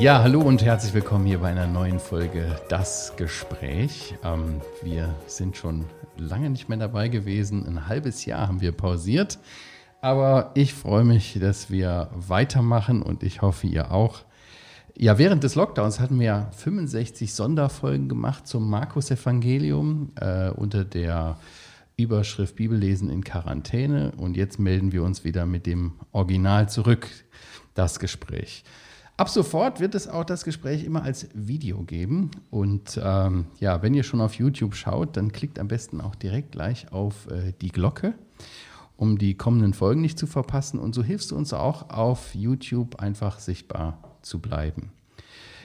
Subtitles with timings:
[0.00, 4.14] Ja, hallo und herzlich willkommen hier bei einer neuen Folge Das Gespräch.
[4.24, 5.84] Ähm, wir sind schon
[6.16, 7.66] lange nicht mehr dabei gewesen.
[7.66, 9.38] Ein halbes Jahr haben wir pausiert.
[10.00, 14.20] Aber ich freue mich, dass wir weitermachen und ich hoffe, ihr auch.
[14.96, 21.36] Ja, während des Lockdowns hatten wir 65 Sonderfolgen gemacht zum Markus-Evangelium äh, unter der
[22.02, 24.12] Überschrift Bibellesen in Quarantäne.
[24.16, 27.08] Und jetzt melden wir uns wieder mit dem Original zurück,
[27.74, 28.64] das Gespräch.
[29.16, 32.30] Ab sofort wird es auch das Gespräch immer als Video geben.
[32.50, 36.52] Und ähm, ja, wenn ihr schon auf YouTube schaut, dann klickt am besten auch direkt
[36.52, 38.14] gleich auf äh, die Glocke,
[38.96, 40.80] um die kommenden Folgen nicht zu verpassen.
[40.80, 44.90] Und so hilfst du uns auch auf YouTube einfach sichtbar zu bleiben.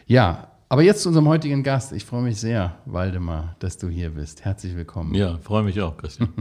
[0.06, 1.92] Ja, aber jetzt zu unserem heutigen Gast.
[1.92, 4.44] Ich freue mich sehr, Waldemar, dass du hier bist.
[4.46, 5.14] Herzlich willkommen.
[5.14, 6.30] Ja, freue mich auch, Christian.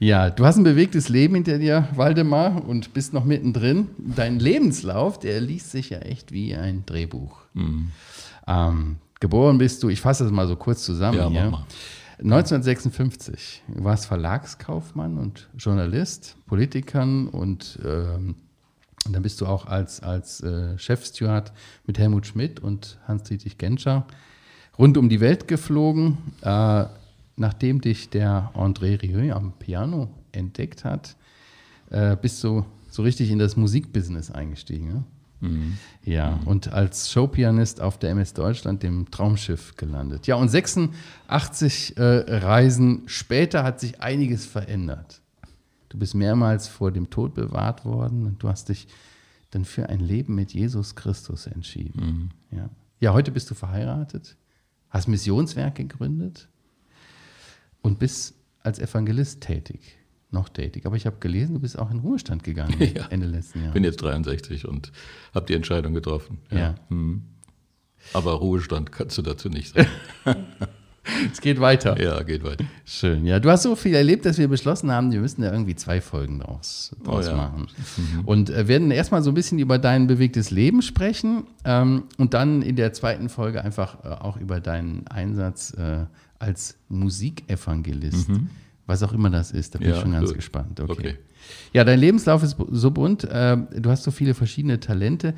[0.00, 3.88] Ja, du hast ein bewegtes Leben hinter dir, Waldemar, und bist noch mittendrin.
[3.98, 7.40] Dein Lebenslauf, der liest sich ja echt wie ein Drehbuch.
[7.54, 7.90] Mhm.
[8.46, 11.64] Ähm, geboren bist du, ich fasse das mal so kurz zusammen ja, hier.
[12.20, 13.64] 1956.
[13.66, 18.36] Du warst Verlagskaufmann und Journalist, Politikern und ähm,
[19.10, 21.52] dann bist du auch als, als äh, Chefsteward
[21.86, 24.06] mit Helmut Schmidt und Hans-Dietrich Genscher
[24.78, 26.18] rund um die Welt geflogen.
[26.42, 26.84] Äh,
[27.36, 31.16] nachdem dich der André Rieu am Piano entdeckt hat,
[31.90, 34.88] äh, bist du so richtig in das Musikbusiness eingestiegen.
[34.88, 35.04] Ne?
[35.40, 35.78] Mhm.
[36.04, 36.46] Ja, mhm.
[36.46, 40.26] und als Showpianist auf der MS Deutschland, dem Traumschiff, gelandet.
[40.26, 45.20] Ja, und 86 äh, Reisen später hat sich einiges verändert.
[45.88, 48.88] Du bist mehrmals vor dem Tod bewahrt worden und du hast dich
[49.50, 52.30] dann für ein Leben mit Jesus Christus entschieden.
[52.50, 52.56] Mhm.
[52.58, 52.70] Ja.
[53.00, 54.36] ja, heute bist du verheiratet,
[54.90, 56.48] hast Missionswerk gegründet
[57.80, 59.98] und bist als Evangelist tätig,
[60.30, 60.84] noch tätig.
[60.84, 63.06] Aber ich habe gelesen, du bist auch in Ruhestand gegangen ja.
[63.08, 63.70] Ende letzten Jahres.
[63.70, 64.92] Ich bin jetzt 63 und
[65.34, 66.38] habe die Entscheidung getroffen.
[66.50, 66.58] Ja.
[66.58, 66.74] ja.
[66.88, 67.22] Hm.
[68.12, 69.88] Aber Ruhestand kannst du dazu nicht sagen.
[71.32, 72.00] es geht weiter.
[72.00, 72.64] Ja, geht weiter.
[72.84, 73.24] Schön.
[73.26, 76.00] Ja, du hast so viel erlebt, dass wir beschlossen haben, wir müssen da irgendwie zwei
[76.00, 77.36] Folgen draus, draus oh, ja.
[77.36, 77.66] machen.
[77.96, 78.20] Mhm.
[78.24, 82.62] Und äh, werden erstmal so ein bisschen über dein bewegtes Leben sprechen ähm, und dann
[82.62, 86.06] in der zweiten Folge einfach äh, auch über deinen Einsatz äh,
[86.38, 88.28] als Musikevangelist.
[88.28, 88.50] Mhm.
[88.86, 90.36] Was auch immer das ist, da bin ja, ich schon ganz gut.
[90.36, 90.80] gespannt.
[90.80, 90.92] Okay.
[90.92, 91.18] okay.
[91.72, 95.34] Ja, dein Lebenslauf ist so bunt, äh, du hast so viele verschiedene Talente.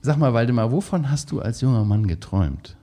[0.00, 2.76] Sag mal, Waldemar, wovon hast du als junger Mann geträumt?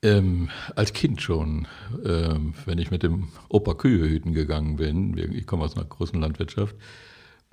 [0.00, 1.66] Ähm, als Kind schon,
[2.04, 6.20] ähm, wenn ich mit dem Opa Kühe hüten gegangen bin, ich komme aus einer großen
[6.20, 6.76] Landwirtschaft,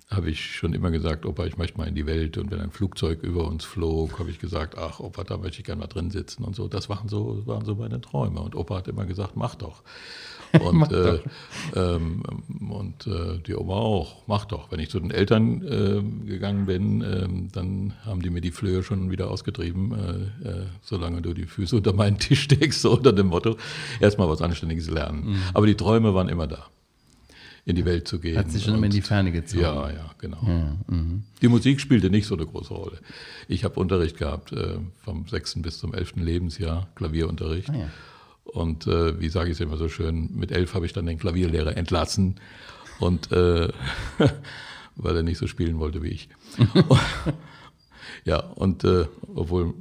[0.09, 2.37] habe ich schon immer gesagt, Opa, ich möchte mal in die Welt.
[2.37, 5.65] Und wenn ein Flugzeug über uns flog, habe ich gesagt, ach Opa, da möchte ich
[5.65, 6.67] gerne mal drin sitzen und so.
[6.67, 8.39] Das waren so, waren so meine Träume.
[8.41, 9.83] Und Opa hat immer gesagt, mach doch.
[10.61, 11.19] Und, mach äh,
[11.75, 12.23] ähm,
[12.69, 14.71] und äh, die Oma auch, mach doch.
[14.71, 18.81] Wenn ich zu den Eltern äh, gegangen bin, ähm, dann haben die mir die Flöhe
[18.81, 23.11] schon wieder ausgetrieben, äh, äh, solange du die Füße unter meinen Tisch steckst, so unter
[23.11, 23.57] dem Motto,
[23.99, 25.31] erstmal was Anständiges lernen.
[25.31, 25.37] Mhm.
[25.53, 26.67] Aber die Träume waren immer da
[27.65, 28.37] in die Welt zu gehen.
[28.37, 29.63] Hat sich schon immer in die Ferne gezogen.
[29.63, 30.39] Ja, ja, genau.
[30.45, 31.23] Ja, mhm.
[31.41, 32.99] die Musik spielte nicht so eine große Rolle.
[33.47, 35.61] Ich habe Unterricht gehabt äh, vom 6.
[35.63, 36.17] bis zum 11.
[36.17, 37.71] Lebensjahr, Klavierunterricht.
[37.71, 37.89] Ah, ja.
[38.43, 41.17] Und äh, wie sage ich es immer so schön, mit elf habe ich dann den
[41.17, 42.35] Klavierlehrer entlassen.
[42.99, 43.69] Und äh,
[44.95, 46.29] weil er nicht so spielen wollte wie ich.
[48.25, 49.73] ja, und äh, obwohl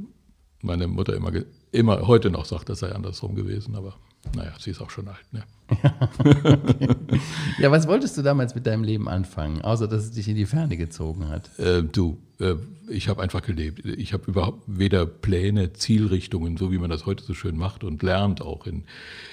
[0.62, 1.32] meine Mutter immer,
[1.70, 3.94] immer heute noch sagt, das sei andersrum gewesen, aber
[4.34, 5.42] naja, sie ist auch schon alt, ne?
[5.68, 6.88] okay.
[7.58, 10.46] Ja, was wolltest du damals mit deinem Leben anfangen, außer dass es dich in die
[10.46, 11.56] Ferne gezogen hat?
[11.58, 12.54] Äh, du, äh,
[12.88, 13.84] ich habe einfach gelebt.
[13.84, 18.02] Ich habe überhaupt weder Pläne, Zielrichtungen, so wie man das heute so schön macht und
[18.02, 18.84] lernt auch in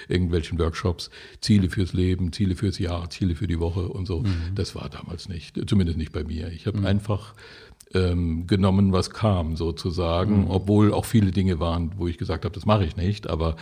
[0.08, 1.10] irgendwelchen Workshops,
[1.40, 4.20] Ziele fürs Leben, Ziele fürs Jahr, Ziele für die Woche und so.
[4.20, 4.54] Mhm.
[4.54, 6.48] Das war damals nicht, zumindest nicht bei mir.
[6.48, 6.86] Ich habe mhm.
[6.86, 7.34] einfach
[7.94, 10.50] ähm, genommen, was kam, sozusagen, mhm.
[10.50, 13.28] obwohl auch viele Dinge waren, wo ich gesagt habe, das mache ich nicht.
[13.28, 13.56] Aber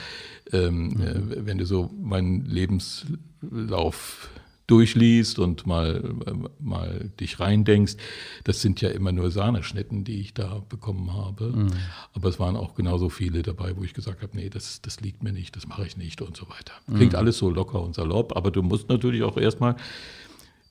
[0.53, 1.03] ähm, mhm.
[1.03, 4.31] äh, wenn du so meinen Lebenslauf
[4.71, 7.97] durchliest und mal, äh, mal dich reindenkst,
[8.45, 11.53] das sind ja immer nur Sahneschnitten, die ich da bekommen habe.
[11.53, 11.71] Mhm.
[12.13, 15.25] Aber es waren auch genauso viele dabei, wo ich gesagt habe, nee, das, das liegt
[15.25, 16.73] mir nicht, das mache ich nicht und so weiter.
[16.95, 17.19] Klingt mhm.
[17.19, 19.75] alles so locker und salopp, aber du musst natürlich auch erstmal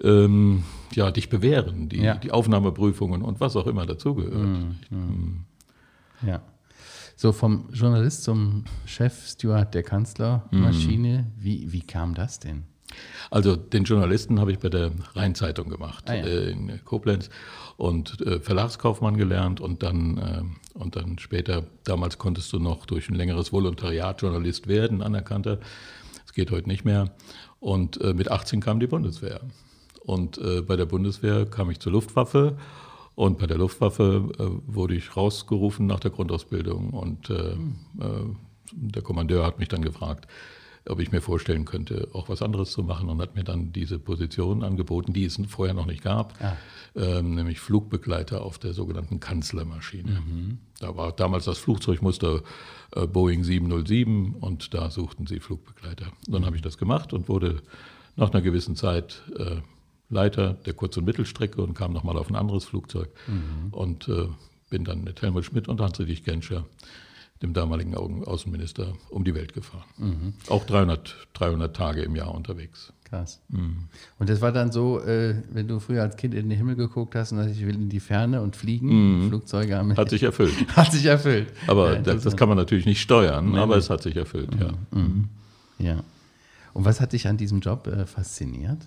[0.04, 0.64] ähm,
[0.94, 2.16] ja, dich bewähren, die, ja.
[2.16, 4.34] die Aufnahmeprüfungen und was auch immer dazugehört.
[4.34, 4.76] Mhm.
[4.90, 5.46] Mhm.
[6.26, 6.42] Ja.
[7.16, 11.44] So vom Journalist zum Chef Steward der Kanzlermaschine, mhm.
[11.44, 12.64] wie, wie kam das denn?
[13.30, 16.26] Also den Journalisten habe ich bei der Rheinzeitung gemacht ah, ja.
[16.26, 17.30] äh, in Koblenz
[17.78, 23.10] und äh, Verlagskaufmann gelernt und dann, äh, und dann später, damals konntest du noch durch
[23.10, 25.60] ein längeres Volontariat Journalist werden, anerkannter.
[26.24, 27.12] Das geht heute nicht mehr.
[27.60, 29.42] Und mit 18 kam die Bundeswehr.
[30.04, 32.58] Und äh, bei der Bundeswehr kam ich zur Luftwaffe.
[33.16, 36.92] Und bei der Luftwaffe äh, wurde ich rausgerufen nach der Grundausbildung.
[36.92, 38.38] Und äh, mhm.
[38.72, 40.28] der Kommandeur hat mich dann gefragt,
[40.88, 44.00] ob ich mir vorstellen könnte, auch was anderes zu machen und hat mir dann diese
[44.00, 46.56] Position angeboten, die es vorher noch nicht gab, ah.
[46.96, 50.24] ähm, nämlich Flugbegleiter auf der sogenannten Kanzlermaschine.
[50.26, 50.58] Mhm.
[50.80, 52.42] Da war damals das Flugzeugmuster
[52.96, 56.08] äh, Boeing 707 und da suchten sie Flugbegleiter.
[56.28, 57.62] Dann habe ich das gemacht und wurde
[58.16, 59.58] nach einer gewissen Zeit äh,
[60.10, 63.72] Leiter der Kurz- und Mittelstrecke und kam nochmal auf ein anderes Flugzeug mhm.
[63.72, 64.28] und äh,
[64.70, 66.66] bin dann mit Helmut Schmidt und Hans-Dietrich Genscher
[67.42, 69.86] dem damaligen Außenminister, um die Welt gefahren.
[69.98, 70.34] Mhm.
[70.50, 72.92] Auch 300, 300 Tage im Jahr unterwegs.
[73.06, 73.42] Krass.
[73.48, 73.88] Mhm.
[74.20, 77.16] Und das war dann so, äh, wenn du früher als Kind in den Himmel geguckt
[77.16, 79.30] hast und hast, ich will in die Ferne und fliegen, mhm.
[79.30, 79.96] Flugzeuge haben.
[79.96, 80.54] Hat sich erfüllt.
[80.76, 81.52] hat sich erfüllt.
[81.68, 84.50] Aber ja, das, das, kann man natürlich nicht steuern, Nein, aber es hat sich erfüllt,
[84.60, 84.74] ja.
[84.92, 85.02] Mhm.
[85.02, 85.30] Mhm.
[85.80, 86.04] Ja.
[86.74, 88.86] Und was hat dich an diesem Job äh, fasziniert?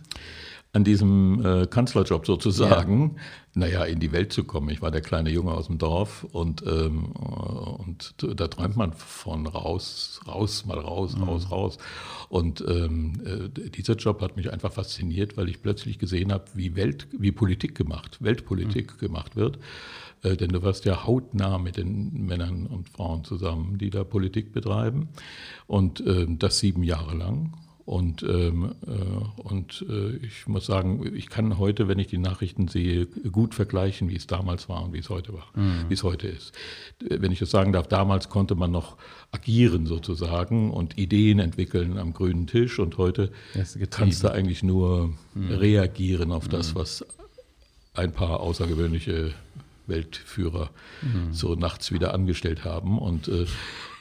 [0.75, 3.23] An diesem äh, Kanzlerjob sozusagen, ja.
[3.55, 4.71] naja, in die Welt zu kommen.
[4.71, 9.47] Ich war der kleine Junge aus dem Dorf und, ähm, und da träumt man von
[9.47, 11.25] raus, raus, mal raus, mhm.
[11.25, 11.79] raus, raus.
[12.31, 16.75] Und ähm, äh, dieser Job hat mich einfach fasziniert, weil ich plötzlich gesehen habe, wie
[16.75, 18.99] Welt, wie Politik gemacht, Weltpolitik mhm.
[18.99, 19.59] gemacht wird.
[20.23, 24.53] Äh, denn du warst ja hautnah mit den Männern und Frauen zusammen, die da Politik
[24.53, 25.09] betreiben.
[25.67, 27.53] Und äh, das sieben Jahre lang.
[27.85, 32.69] Und, ähm, äh, und äh, ich muss sagen, ich kann heute, wenn ich die Nachrichten
[32.69, 35.87] sehe, gut vergleichen, wie es damals war und wie es heute war, mhm.
[35.89, 36.53] wie es heute ist.
[37.01, 38.97] Wenn ich das sagen darf, damals konnte man noch
[39.33, 43.33] agieren sozusagen und Ideen entwickeln am grünen Tisch und heute
[43.91, 45.51] kannst du eigentlich nur mhm.
[45.51, 46.79] reagieren auf das, mhm.
[46.79, 47.05] was
[47.95, 49.33] ein paar außergewöhnliche
[49.93, 50.71] Weltführer
[51.03, 51.33] mhm.
[51.33, 52.99] so nachts wieder angestellt haben.
[52.99, 53.47] Und äh,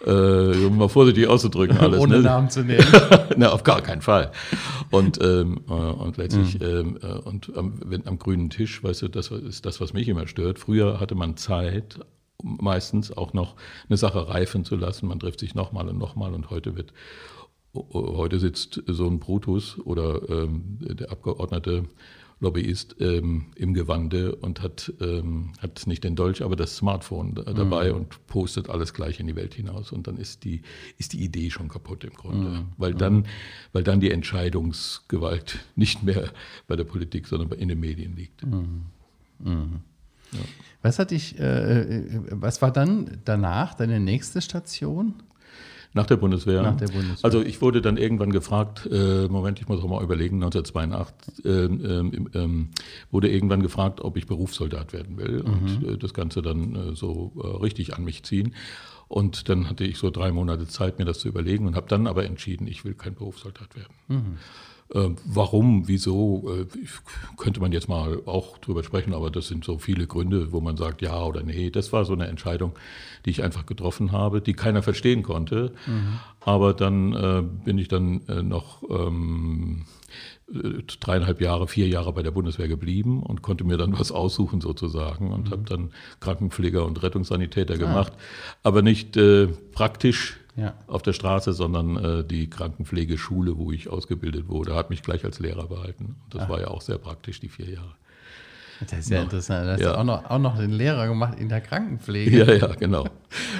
[0.05, 1.99] äh, um mal vorsichtig auszudrücken alles.
[1.99, 2.23] Ohne ne?
[2.23, 2.85] Namen zu nehmen.
[3.37, 4.31] Na, auf gar keinen Fall.
[4.89, 6.65] Und, ähm, äh, und letztlich, mhm.
[6.65, 10.07] ähm, äh, und am, wenn, am grünen Tisch, weißt du, das ist das, was mich
[10.07, 10.57] immer stört.
[10.57, 11.99] Früher hatte man Zeit,
[12.43, 13.55] meistens auch noch
[13.87, 15.07] eine Sache reifen zu lassen.
[15.07, 16.93] Man trifft sich nochmal und nochmal und heute wird,
[17.73, 21.85] heute sitzt so ein Brutus oder ähm, der Abgeordnete
[22.41, 27.43] Lobbyist ähm, im Gewande und hat, ähm, hat nicht den Dolch, aber das Smartphone da,
[27.43, 27.97] dabei mhm.
[27.97, 29.91] und postet alles gleich in die Welt hinaus.
[29.91, 30.63] Und dann ist die,
[30.97, 32.49] ist die Idee schon kaputt im Grunde.
[32.49, 32.65] Mhm.
[32.77, 33.27] Weil, dann,
[33.73, 36.31] weil dann die Entscheidungsgewalt nicht mehr
[36.67, 38.45] bei der Politik, sondern in den Medien liegt.
[38.45, 38.85] Mhm.
[39.39, 39.81] mhm.
[40.33, 40.39] Ja.
[40.81, 45.15] Was hat dich, äh, äh, was war dann danach deine nächste Station?
[45.93, 46.61] Nach der Bundeswehr.
[46.61, 47.23] Nach der Bundeswehr.
[47.23, 51.49] Also ich wurde dann irgendwann gefragt, äh, Moment, ich muss auch mal überlegen, 1982 äh,
[51.49, 52.67] äh,
[53.11, 55.53] wurde irgendwann gefragt, ob ich Berufssoldat werden will mhm.
[55.53, 58.55] und äh, das Ganze dann äh, so äh, richtig an mich ziehen.
[59.09, 62.07] Und dann hatte ich so drei Monate Zeit, mir das zu überlegen und habe dann
[62.07, 63.93] aber entschieden, ich will kein Berufssoldat werden.
[64.07, 64.37] Mhm.
[64.93, 66.65] Ähm, warum, wieso, äh,
[67.37, 70.75] könnte man jetzt mal auch drüber sprechen, aber das sind so viele Gründe, wo man
[70.75, 71.69] sagt ja oder nee.
[71.69, 72.73] Das war so eine Entscheidung,
[73.25, 75.71] die ich einfach getroffen habe, die keiner verstehen konnte.
[75.87, 76.19] Mhm.
[76.41, 79.85] Aber dann äh, bin ich dann äh, noch ähm,
[80.99, 85.31] dreieinhalb Jahre, vier Jahre bei der Bundeswehr geblieben und konnte mir dann was aussuchen sozusagen
[85.31, 85.51] und mhm.
[85.51, 87.77] habe dann Krankenpfleger und Rettungssanitäter ah.
[87.77, 88.13] gemacht,
[88.63, 90.73] aber nicht äh, praktisch ja.
[90.87, 95.39] auf der Straße, sondern äh, die Krankenpflegeschule, wo ich ausgebildet wurde, hat mich gleich als
[95.39, 96.15] Lehrer behalten.
[96.23, 96.49] Und das Ach.
[96.49, 97.95] war ja auch sehr praktisch, die vier Jahre.
[98.89, 99.23] Das ist ja no.
[99.25, 99.67] interessant.
[99.67, 99.95] Du hast ja.
[99.95, 102.45] auch, noch, auch noch den Lehrer gemacht in der Krankenpflege.
[102.45, 103.07] Ja, ja, genau.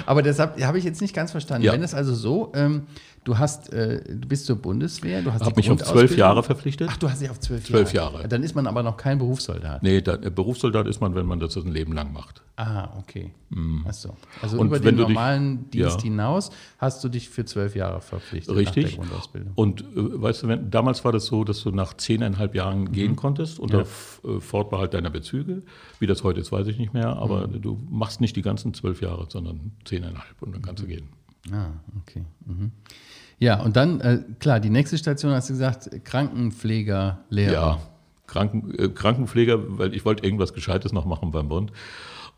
[0.04, 1.64] Aber deshalb habe ich jetzt nicht ganz verstanden.
[1.64, 1.72] Ja.
[1.72, 2.86] Wenn es also so, ähm,
[3.24, 6.88] Du hast, äh, du bist zur Bundeswehr, du hast Hab mich auf zwölf Jahre verpflichtet.
[6.90, 8.16] Ach, du hast dich auf zwölf, zwölf Jahre.
[8.16, 8.28] Jahre.
[8.28, 9.80] Dann ist man aber noch kein Berufssoldat.
[9.80, 12.42] Nee, da, äh, Berufssoldat ist man, wenn man das ein Leben lang macht.
[12.56, 13.32] Ah, okay.
[13.50, 13.82] Mm.
[13.88, 14.16] Ach so.
[14.42, 16.02] Also und über den normalen dich, Dienst ja.
[16.02, 18.56] hinaus hast du dich für zwölf Jahre verpflichtet.
[18.56, 18.98] Richtig.
[19.54, 22.92] Und äh, weißt du, wenn, damals war das so, dass du nach zehneinhalb Jahren mhm.
[22.92, 23.84] gehen konntest unter
[24.24, 24.30] ja.
[24.30, 25.62] Äh, Fortbehalt deiner Bezüge.
[26.00, 27.16] Wie das heute ist, weiß ich nicht mehr.
[27.16, 27.62] Aber mhm.
[27.62, 31.08] du machst nicht die ganzen zwölf Jahre, sondern zehneinhalb und dann kannst du gehen.
[31.50, 32.24] Ah, okay.
[32.46, 32.72] Mhm.
[33.42, 37.52] Ja, und dann, äh, klar, die nächste Station hast du gesagt, Krankenpfleger, Lehrer.
[37.52, 37.78] Ja,
[38.28, 41.72] Kranken, äh, Krankenpfleger, weil ich wollte irgendwas Gescheites noch machen beim Bund.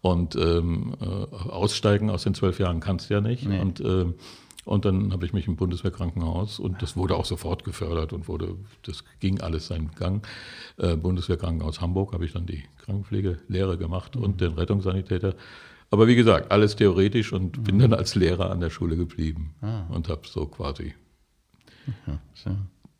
[0.00, 1.04] Und ähm, äh,
[1.50, 3.46] aussteigen aus den zwölf Jahren kannst du ja nicht.
[3.46, 3.60] Nee.
[3.60, 4.06] Und, äh,
[4.64, 8.56] und dann habe ich mich im Bundeswehrkrankenhaus und das wurde auch sofort gefördert und wurde,
[8.86, 10.26] das ging alles seinen Gang.
[10.78, 14.22] Äh, Bundeswehrkrankenhaus Hamburg habe ich dann die Krankenpflegelehre gemacht mhm.
[14.22, 15.34] und den Rettungssanitäter.
[15.94, 17.62] Aber wie gesagt, alles theoretisch und mhm.
[17.62, 19.84] bin dann als Lehrer an der Schule geblieben ah.
[19.90, 20.92] und habe so quasi.
[22.08, 22.18] Ja,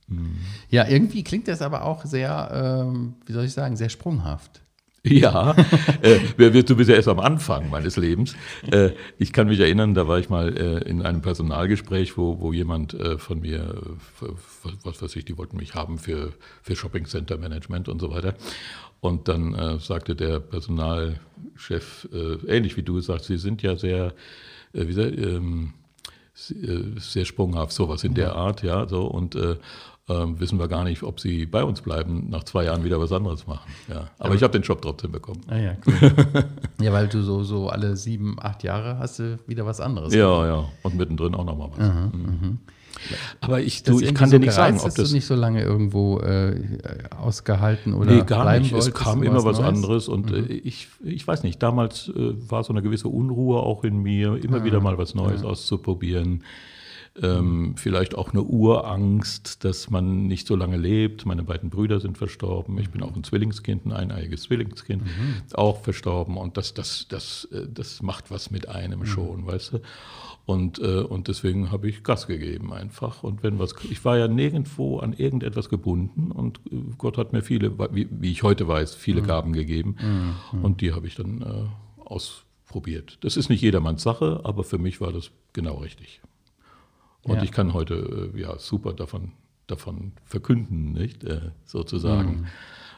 [0.07, 0.37] mhm.
[0.71, 4.63] ja, irgendwie klingt das aber auch sehr, ähm, wie soll ich sagen, sehr sprunghaft.
[5.07, 5.55] Ja,
[6.01, 8.35] äh, du bist ja erst am Anfang meines Lebens.
[8.71, 12.55] Äh, ich kann mich erinnern, da war ich mal äh, in einem Personalgespräch, wo, wo
[12.55, 13.83] jemand äh, von mir,
[14.83, 16.33] was weiß ich, die wollten mich haben für,
[16.63, 18.35] für Shopping Center Management und so weiter.
[19.01, 24.15] Und dann äh, sagte der Personalchef, äh, ähnlich wie du sagst, Sie sind ja sehr,
[24.73, 25.75] wie sehr, ähm,
[26.35, 29.37] sehr sprunghaft, sowas in der Art, ja, so und
[30.09, 33.11] ähm, wissen wir gar nicht, ob sie bei uns bleiben, nach zwei Jahren wieder was
[33.11, 33.73] anderes machen.
[33.89, 34.11] Ja.
[34.19, 34.35] Aber ja.
[34.35, 35.41] ich habe den Job trotzdem bekommen.
[35.49, 36.15] Ah ja, cool.
[36.81, 40.15] ja, weil du so, so alle sieben, acht Jahre hast du wieder was anderes.
[40.15, 40.47] Ja, gemacht.
[40.49, 40.69] ja.
[40.83, 41.81] Und mittendrin auch nochmal was.
[41.81, 42.23] Aha, mhm.
[42.23, 42.59] mhm.
[43.41, 45.11] Aber ich, du, ich kann so dir nicht sagen, ob das.
[45.11, 46.55] du nicht so lange irgendwo äh,
[47.19, 48.13] ausgehalten oder.
[48.13, 48.73] Nee, gar nicht.
[48.73, 50.49] Es kam immer was, was anderes und mhm.
[50.49, 54.43] Äh, ich, ich weiß nicht, damals äh, war so eine gewisse Unruhe auch in mir,
[54.43, 55.49] immer ah, wieder mal was Neues ja.
[55.49, 56.45] auszuprobieren
[57.23, 61.27] ähm, vielleicht auch eine Urangst, dass man nicht so lange lebt.
[61.27, 62.77] Meine beiden Brüder sind verstorben.
[62.79, 65.43] Ich bin auch ein Zwillingskind, ein eineiiges Zwillingskind, mhm.
[65.55, 66.37] auch verstorben.
[66.37, 69.07] Und das, das, das, äh, das macht was mit einem mhm.
[69.07, 69.81] schon, weißt du.
[70.47, 73.23] Und, äh, und deswegen habe ich Gas gegeben einfach.
[73.23, 77.43] Und wenn was, ich war ja nirgendwo an irgendetwas gebunden und äh, Gott hat mir
[77.43, 79.27] viele, wie, wie ich heute weiß, viele mhm.
[79.27, 79.97] Gaben gegeben.
[80.53, 80.65] Mhm.
[80.65, 83.19] Und die habe ich dann äh, ausprobiert.
[83.21, 86.21] Das ist nicht jedermanns Sache, aber für mich war das genau richtig.
[87.25, 87.43] Und ja.
[87.43, 89.33] ich kann heute äh, ja super davon,
[89.67, 91.25] davon verkünden, nicht?
[91.25, 92.41] Äh, sozusagen.
[92.41, 92.47] Mhm.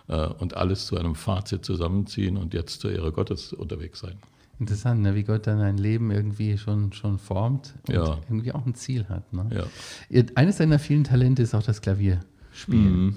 [0.08, 4.18] Äh, und alles zu einem Fazit zusammenziehen und jetzt zur Ehre Gottes unterwegs sein.
[4.58, 5.14] Interessant, ne?
[5.14, 8.18] wie Gott dann ein Leben irgendwie schon, schon formt und ja.
[8.28, 9.30] irgendwie auch ein Ziel hat.
[9.32, 9.68] Ne?
[10.10, 10.24] Ja.
[10.34, 13.06] Eines deiner vielen Talente ist auch das Klavierspielen.
[13.06, 13.16] Mhm.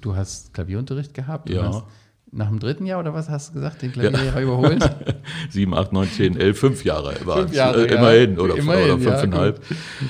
[0.00, 1.50] Du hast Klavierunterricht gehabt.
[1.50, 1.84] Ja.
[2.30, 4.42] Nach dem dritten Jahr oder was hast du gesagt, den Klavierlehrer ja.
[4.42, 4.82] überholt?
[5.50, 8.98] Sieben, acht, neun, zehn, elf, fünf Jahre waren fünf Jahre, äh, immerhin oder, immerhin, oder
[8.98, 9.62] fünfeinhalb.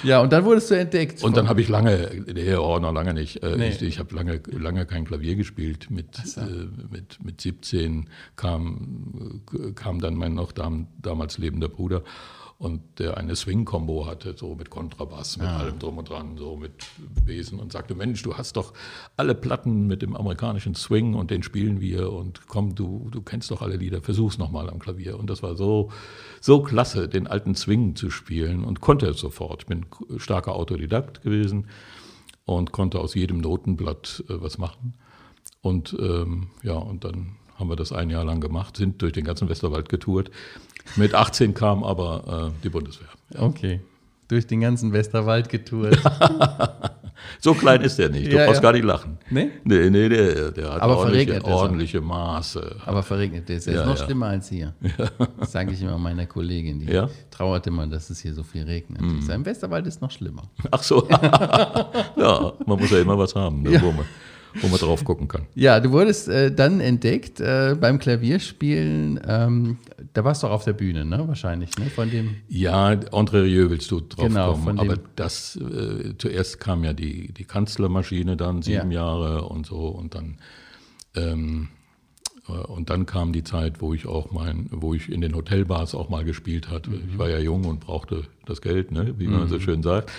[0.02, 1.22] Ja, ja, und dann wurdest du entdeckt.
[1.22, 3.42] Und dann habe ich lange, nee, oh, noch lange nicht.
[3.42, 3.68] Äh, nee.
[3.68, 5.90] Ich, ich habe lange, lange kein Klavier gespielt.
[5.90, 6.40] Mit, so.
[6.40, 9.42] äh, mit, mit 17 kam,
[9.76, 12.02] kam dann mein noch damals lebender Bruder
[12.58, 15.58] und der eine Swing-Kombo hatte, so mit Kontrabass, mit ah.
[15.58, 16.72] allem drum und dran, so mit
[17.24, 18.72] Besen und sagte, Mensch, du hast doch
[19.16, 23.52] alle Platten mit dem amerikanischen Swing und den spielen wir und komm, du, du kennst
[23.52, 25.20] doch alle Lieder, versuch's nochmal am Klavier.
[25.20, 25.92] Und das war so,
[26.40, 29.62] so klasse, den alten Swing zu spielen und konnte es sofort.
[29.62, 29.86] Ich bin
[30.16, 31.68] starker Autodidakt gewesen
[32.44, 34.94] und konnte aus jedem Notenblatt äh, was machen.
[35.60, 39.24] Und ähm, ja, und dann haben wir das ein Jahr lang gemacht, sind durch den
[39.24, 40.30] ganzen Westerwald getourt.
[40.96, 43.08] Mit 18 kam aber äh, die Bundeswehr.
[43.34, 43.42] Ja.
[43.42, 43.80] Okay.
[44.28, 45.98] Durch den ganzen Westerwald getourt.
[47.40, 48.30] so klein ist der nicht.
[48.30, 48.62] Du ja, brauchst ja.
[48.62, 49.16] gar nicht lachen.
[49.30, 49.50] Nee?
[49.64, 52.76] Nee, nee, der, der hat aber ordentliche, ordentliche Maße.
[52.84, 53.66] Aber verregnet ist.
[53.66, 54.74] Er ist noch schlimmer als hier.
[55.38, 56.80] Das sage ich immer meiner Kollegin.
[56.80, 59.00] Die trauert immer, dass es hier so viel regnet.
[59.00, 59.30] Mhm.
[59.30, 60.42] Im Westerwald ist noch schlimmer.
[60.70, 61.08] Ach so.
[61.10, 63.62] ja, man muss ja immer was haben.
[63.62, 63.80] Ne,
[64.54, 65.46] wo man drauf gucken kann.
[65.54, 69.20] Ja, du wurdest äh, dann entdeckt äh, beim Klavierspielen.
[69.26, 69.78] Ähm,
[70.12, 71.26] da warst du auch auf der Bühne, ne?
[71.26, 71.86] Wahrscheinlich, ne?
[71.86, 72.36] Von dem.
[72.48, 74.78] Ja, Entre Rieu willst du drauf genau, kommen.
[74.78, 79.02] Aber das äh, zuerst kam ja die, die Kanzlermaschine dann sieben ja.
[79.02, 80.38] Jahre und so und dann
[81.14, 81.77] ähm, äh,
[82.48, 86.08] und dann kam die Zeit, wo ich auch mein, wo ich in den Hotelbars auch
[86.08, 86.90] mal gespielt hatte.
[86.90, 87.02] Mhm.
[87.10, 89.48] Ich war ja jung und brauchte das Geld, ne, wie man mhm.
[89.48, 90.10] so schön sagt.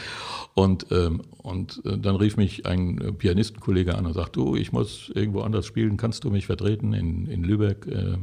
[0.54, 5.12] Und, ähm, und äh, dann rief mich ein Pianistenkollege an und sagte, du, ich muss
[5.14, 7.88] irgendwo anders spielen, kannst du mich vertreten in, in Lübeck?
[7.88, 8.18] Äh,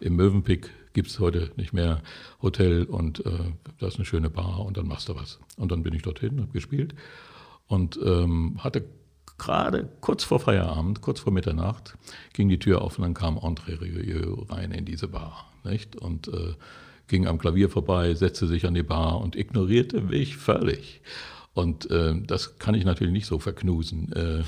[0.00, 2.02] Im Mövenpick gibt es heute nicht mehr
[2.40, 3.30] Hotel und äh,
[3.78, 5.40] da ist eine schöne Bar und dann machst du was.
[5.56, 6.94] Und dann bin ich dorthin, habe gespielt
[7.66, 8.84] und ähm, hatte
[9.38, 11.96] gerade kurz vor Feierabend, kurz vor Mitternacht,
[12.32, 15.50] ging die Tür auf und dann kam André Rieu rein in diese Bar.
[15.64, 15.96] Nicht?
[15.96, 16.54] Und äh,
[17.08, 21.00] ging am Klavier vorbei, setzte sich an die Bar und ignorierte mich völlig.
[21.54, 24.12] Und äh, das kann ich natürlich nicht so verknusen.
[24.12, 24.42] Äh,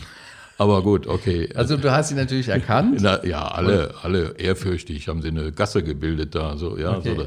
[0.59, 1.49] aber gut, okay.
[1.54, 2.99] Also du hast sie natürlich erkannt?
[3.00, 6.57] Na, ja, alle, alle ehrfürchtig haben sie eine Gasse gebildet da.
[6.57, 7.14] So, ja, okay.
[7.16, 7.25] so,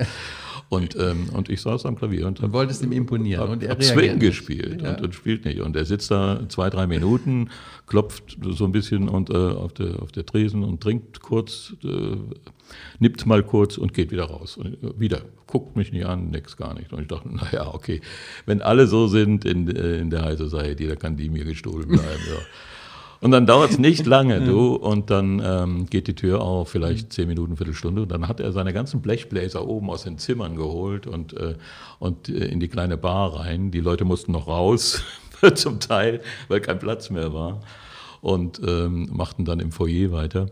[0.72, 3.42] und, ähm, und ich saß am Klavier und hab, wolltest ihm imponieren.
[3.42, 4.92] Hab, und er hab Swing gespielt ja.
[4.92, 5.60] und, und, spielt nicht.
[5.60, 7.50] Und er sitzt da zwei, drei Minuten,
[7.88, 12.16] klopft so ein bisschen und, äh, auf, der, auf der Tresen und trinkt kurz, äh,
[13.00, 14.56] nippt mal kurz und geht wieder raus.
[14.56, 16.94] Und äh, wieder, guckt mich nicht an, nix gar nicht.
[16.94, 18.00] Und ich dachte, naja, okay,
[18.46, 21.90] wenn alle so sind in, äh, in der High Society, da kann die mir gestohlen
[21.90, 22.24] bleiben.
[22.30, 22.40] ja.
[23.22, 27.13] Und dann dauert es nicht lange, du, und dann ähm, geht die Tür auf, vielleicht
[27.13, 28.01] zehn Minuten, Viertelstunde.
[28.01, 31.56] Und dann hat er seine ganzen Blechbläser oben aus den Zimmern geholt und, äh,
[32.00, 33.70] und äh, in die kleine Bar rein.
[33.72, 35.04] Die Leute mussten noch raus,
[35.54, 37.62] zum Teil, weil kein Platz mehr war.
[38.22, 40.48] Und ähm, machten dann im Foyer weiter.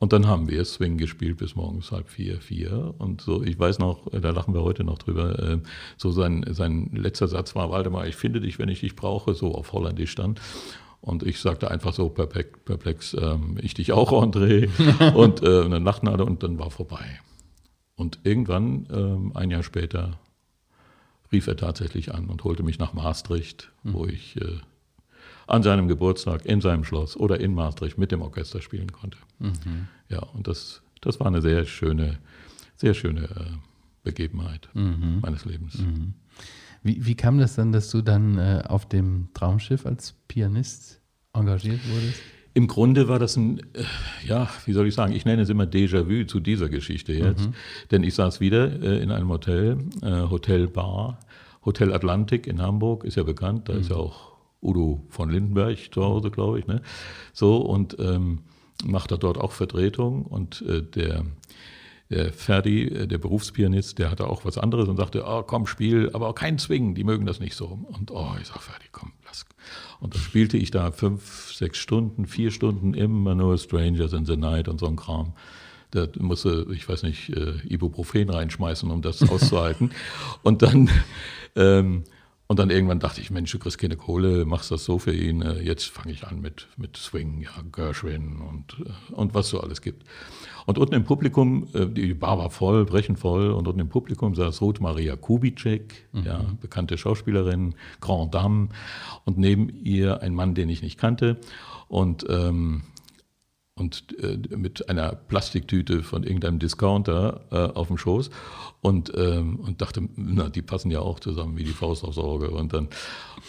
[0.00, 2.92] Und dann haben wir Swing gespielt bis morgens halb vier, vier.
[2.98, 5.58] Und so, ich weiß noch, da lachen wir heute noch drüber, äh,
[5.96, 9.54] so sein, sein letzter Satz war, Waldemar, ich finde dich, wenn ich dich brauche, so
[9.54, 10.40] auf Holländisch stand.
[11.02, 14.68] Und ich sagte einfach so perplex, perplex ähm, ich dich auch, André.
[15.14, 17.20] und äh, dann lachten alle und dann war vorbei.
[17.96, 20.20] Und irgendwann, ähm, ein Jahr später,
[21.32, 23.94] rief er tatsächlich an und holte mich nach Maastricht, mhm.
[23.94, 24.60] wo ich äh,
[25.48, 29.18] an seinem Geburtstag in seinem Schloss oder in Maastricht mit dem Orchester spielen konnte.
[29.40, 29.88] Mhm.
[30.08, 32.20] Ja, und das, das war eine sehr schöne,
[32.76, 33.56] sehr schöne äh,
[34.04, 35.18] Begebenheit mhm.
[35.20, 35.78] meines Lebens.
[35.78, 36.14] Mhm.
[36.82, 41.00] Wie, wie kam das dann, dass du dann äh, auf dem Traumschiff als Pianist
[41.32, 42.20] engagiert wurdest?
[42.54, 43.84] Im Grunde war das ein, äh,
[44.26, 47.46] ja, wie soll ich sagen, ich nenne es immer Déjà-vu zu dieser Geschichte jetzt.
[47.46, 47.54] Mhm.
[47.90, 51.20] Denn ich saß wieder äh, in einem Hotel, äh, Hotel Bar,
[51.64, 53.80] Hotel Atlantik in Hamburg, ist ja bekannt, da mhm.
[53.80, 56.66] ist ja auch Udo von Lindenberg zu Hause, glaube ich.
[56.66, 56.82] Ne?
[57.32, 58.40] So, und ähm,
[58.84, 61.24] macht er dort auch Vertretung und äh, der
[62.12, 66.10] der Ferdi, äh, der Berufspianist, der hatte auch was anderes und sagte, oh, komm, spiel,
[66.12, 67.86] aber auch keinen zwingen, die mögen das nicht so.
[67.90, 69.44] Und oh, ich sag, Ferdi, komm, lass.
[70.00, 74.36] Und dann spielte ich da fünf, sechs Stunden, vier Stunden immer nur Strangers in the
[74.36, 75.32] Night und so ein Kram.
[75.90, 79.90] Da musste, ich weiß nicht, äh, Ibuprofen reinschmeißen, um das auszuhalten.
[80.42, 80.90] und dann
[81.54, 82.04] ähm,
[82.52, 85.40] und dann irgendwann dachte ich, Mensch, du kriegst keine Kohle, machst das so für ihn.
[85.40, 89.60] Äh, jetzt fange ich an mit, mit Swing, ja, Gershwin und, äh, und was so
[89.60, 90.04] alles gibt.
[90.66, 94.34] Und unten im Publikum, äh, die Bar war voll, brechend voll, und unten im Publikum
[94.34, 96.22] saß Ruth Maria Kubitschek, mhm.
[96.24, 98.68] ja, bekannte Schauspielerin, Grand Dame,
[99.24, 101.38] und neben ihr ein Mann, den ich nicht kannte.
[101.88, 102.82] Und ähm,
[103.74, 108.30] und äh, mit einer Plastiktüte von irgendeinem Discounter äh, auf dem Schoß
[108.82, 112.50] und, ähm, und dachte, na, die passen ja auch zusammen wie die Faust aufs Auge.
[112.50, 112.88] Und dann,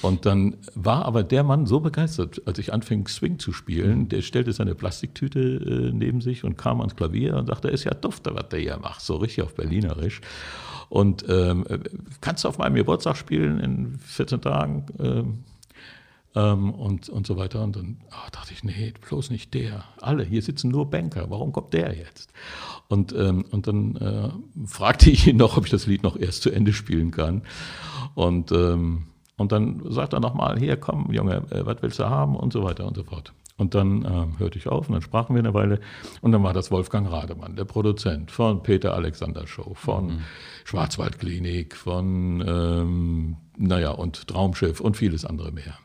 [0.01, 4.21] und dann war aber der Mann so begeistert, als ich anfing, Swing zu spielen, der
[4.21, 8.33] stellte seine Plastiktüte äh, neben sich und kam ans Klavier und sagte, ist ja dufte,
[8.33, 10.21] was der hier macht, so richtig auf Berlinerisch.
[10.87, 11.79] Und ähm, äh,
[12.21, 14.85] kannst du auf meinem Geburtstag spielen in 14 Tagen?
[14.99, 15.43] Ähm,
[16.35, 17.63] ähm, und, und so weiter.
[17.63, 19.83] Und dann oh, dachte ich, nee, bloß nicht der.
[20.01, 22.31] Alle, hier sitzen nur Banker, warum kommt der jetzt?
[22.87, 24.29] Und, ähm, und dann äh,
[24.67, 27.43] fragte ich ihn noch, ob ich das Lied noch erst zu Ende spielen kann.
[28.15, 32.35] Und, ähm, und dann sagt er nochmal, hier komm, Junge, äh, was willst du haben?
[32.35, 33.33] Und so weiter und so fort.
[33.55, 35.79] Und dann äh, hörte ich auf und dann sprachen wir eine Weile.
[36.21, 40.21] Und dann war das Wolfgang Rademann, der Produzent von Peter Alexander Show, von mhm.
[40.65, 45.77] Schwarzwaldklinik, von, ähm, naja, und Traumschiff und vieles andere mehr.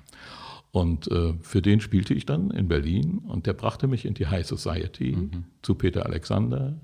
[0.70, 4.26] Und äh, für den spielte ich dann in Berlin und der brachte mich in die
[4.26, 5.44] High Society mhm.
[5.62, 6.78] zu Peter Alexander,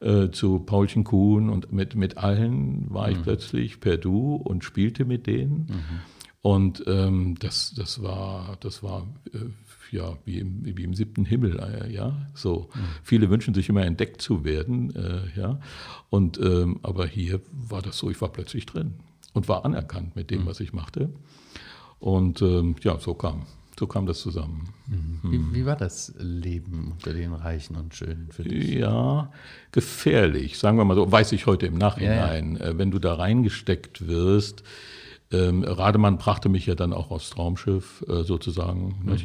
[0.00, 3.12] äh, zu Paulchen Kuhn und mit, mit allen war mhm.
[3.12, 5.66] ich plötzlich per Du und spielte mit denen.
[5.68, 6.00] Mhm.
[6.42, 9.38] Und ähm, das, das war, das war äh,
[9.92, 12.70] ja, wie im, wie im siebten Himmel, äh, ja, so.
[12.74, 12.80] Mhm.
[13.02, 15.60] Viele wünschen sich immer entdeckt zu werden, äh, ja.
[16.08, 18.94] Und, ähm, aber hier war das so, ich war plötzlich drin
[19.34, 20.46] und war anerkannt mit dem, mhm.
[20.46, 21.10] was ich machte.
[22.02, 23.42] Und ähm, ja, so kam,
[23.78, 24.70] so kam das zusammen.
[24.88, 25.20] Mhm.
[25.22, 28.70] Wie, wie, war das Leben unter den Reichen und Schönen für dich?
[28.70, 29.30] Ja,
[29.70, 32.56] gefährlich, sagen wir mal so, weiß ich heute im Nachhinein.
[32.56, 32.70] Ja, ja.
[32.72, 34.64] Äh, wenn du da reingesteckt wirst,
[35.30, 38.96] ähm, Rademann brachte mich ja dann auch aufs Traumschiff äh, sozusagen.
[39.04, 39.18] Mhm.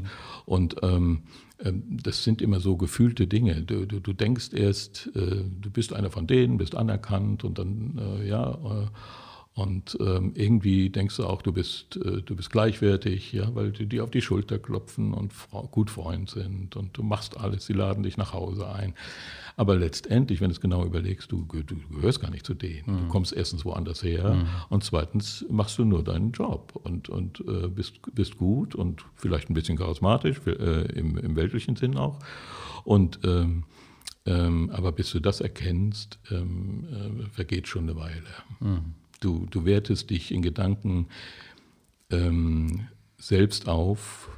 [0.45, 1.23] Und ähm,
[1.59, 3.63] ähm, das sind immer so gefühlte Dinge.
[3.63, 7.99] Du, du, du denkst erst, äh, du bist einer von denen, bist anerkannt und dann,
[8.21, 8.85] äh, ja, äh,
[9.57, 13.87] und ähm, irgendwie denkst du auch, du bist, äh, du bist gleichwertig, ja, weil die
[13.87, 15.33] dir auf die Schulter klopfen und
[15.71, 18.93] gut Freund sind und du machst alles, sie laden dich nach Hause ein.
[19.55, 22.83] Aber letztendlich, wenn du es genau überlegst, du, du gehörst gar nicht zu denen.
[22.85, 22.97] Mhm.
[22.99, 24.47] Du kommst erstens woanders her mhm.
[24.69, 29.49] und zweitens machst du nur deinen Job und, und äh, bist, bist gut und vielleicht
[29.49, 32.19] ein bisschen charismatisch, äh, im, im weltlichen Sinn auch.
[32.83, 33.63] Und ähm,
[34.27, 38.21] ähm, aber bis du das erkennst, ähm, äh, vergeht schon eine Weile.
[38.59, 38.93] Mhm.
[39.19, 41.07] Du, du wertest dich in Gedanken
[42.09, 44.29] ähm, selbst auf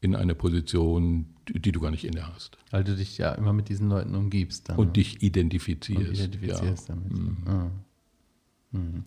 [0.00, 2.56] in eine Position, die, du gar nicht inne hast.
[2.70, 4.68] Weil du dich ja immer mit diesen Leuten umgibst.
[4.68, 6.08] Dann, und dich identifizierst.
[6.08, 6.94] Und identifizierst ja.
[6.94, 7.12] damit.
[7.12, 7.36] Mhm.
[7.46, 7.70] Ah.
[8.72, 9.04] Mhm.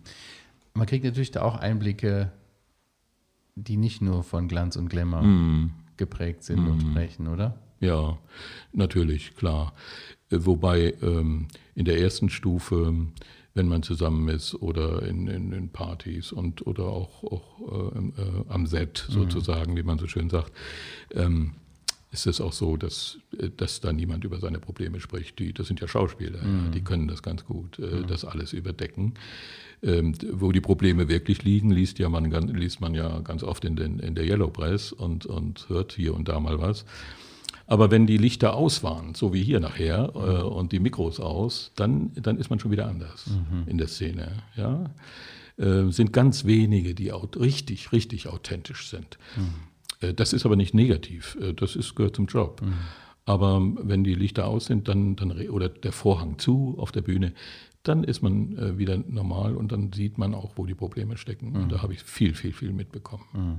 [0.74, 2.32] Man kriegt natürlich da auch Einblicke,
[3.54, 5.72] die nicht nur von Glanz und Glamour mhm.
[5.96, 6.90] geprägt sind und mhm.
[6.90, 7.58] sprechen, oder?
[7.80, 8.18] Ja,
[8.72, 9.74] natürlich, klar.
[10.30, 12.94] Äh, wobei ähm, in der ersten Stufe
[13.54, 18.44] wenn man zusammen ist oder in, in, in Partys und oder auch, auch äh, äh,
[18.48, 19.12] am Set mhm.
[19.12, 19.76] sozusagen, mhm.
[19.76, 20.52] wie man so schön sagt,
[21.12, 21.52] ähm,
[22.12, 25.38] ist es auch so, dass, äh, dass da niemand über seine Probleme spricht.
[25.38, 26.66] Die, das sind ja Schauspieler, mhm.
[26.66, 28.06] ja, die können das ganz gut, äh, mhm.
[28.06, 29.14] das alles überdecken.
[29.84, 33.74] Ähm, wo die Probleme wirklich liegen, liest, ja man, liest man ja ganz oft in,
[33.74, 36.84] den, in der Yellow Press und, und hört hier und da mal was.
[37.66, 41.72] Aber wenn die Lichter aus waren, so wie hier nachher, äh, und die Mikros aus,
[41.76, 43.68] dann, dann ist man schon wieder anders mhm.
[43.68, 44.42] in der Szene.
[44.56, 44.90] Ja?
[45.56, 49.18] Äh, sind ganz wenige, die richtig, richtig authentisch sind.
[49.36, 50.08] Mhm.
[50.08, 52.62] Äh, das ist aber nicht negativ, äh, das ist, gehört zum Job.
[52.62, 52.74] Mhm.
[53.24, 57.32] Aber wenn die Lichter aus sind dann, dann, oder der Vorhang zu auf der Bühne,
[57.82, 61.50] dann ist man äh, wieder normal und dann sieht man auch, wo die Probleme stecken.
[61.50, 61.62] Mhm.
[61.62, 63.24] Und da habe ich viel, viel, viel mitbekommen.
[63.32, 63.58] Mhm.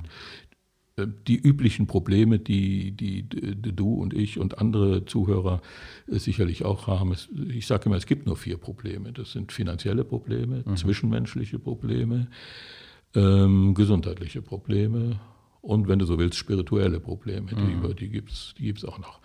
[0.95, 5.61] Äh, die üblichen Probleme, die, die, die, du und ich und andere Zuhörer
[6.07, 7.15] äh, sicherlich auch haben.
[7.49, 9.11] ich sage immer, es gibt nur vier Probleme.
[9.11, 10.75] Das sind finanzielle Probleme, mhm.
[10.75, 12.27] zwischenmenschliche Probleme,
[13.15, 15.19] ähm, gesundheitliche Probleme
[15.61, 17.47] und, wenn du so willst, spirituelle Probleme.
[17.47, 19.21] Die, die gibt es die gibt's auch noch.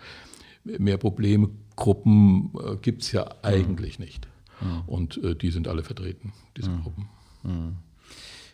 [0.63, 4.27] Mehr Problemgruppen äh, gibt es ja eigentlich nicht.
[4.61, 4.81] Mhm.
[4.87, 6.81] Und äh, die sind alle vertreten, diese mhm.
[6.81, 7.09] Gruppen.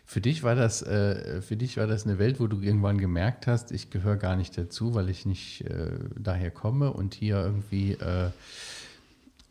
[0.08, 3.48] Für dich war das, äh, für dich war das eine Welt, wo du irgendwann gemerkt
[3.48, 7.92] hast, ich gehöre gar nicht dazu, weil ich nicht äh, daher komme und hier irgendwie
[7.94, 8.30] äh,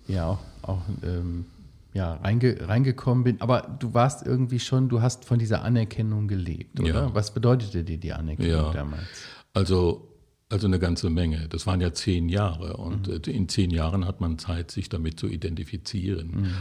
[0.07, 1.45] ja auch, auch ähm,
[1.93, 3.41] ja, reinge, reingekommen bin.
[3.41, 6.89] Aber du warst irgendwie schon, du hast von dieser Anerkennung gelebt, oder?
[6.89, 7.13] Ja.
[7.13, 8.71] Was bedeutete dir die Anerkennung ja.
[8.71, 9.07] damals?
[9.53, 10.09] Also
[10.47, 11.47] also eine ganze Menge.
[11.49, 13.33] Das waren ja zehn Jahre und mhm.
[13.33, 16.41] in zehn Jahren hat man Zeit, sich damit zu identifizieren.
[16.41, 16.53] Mhm.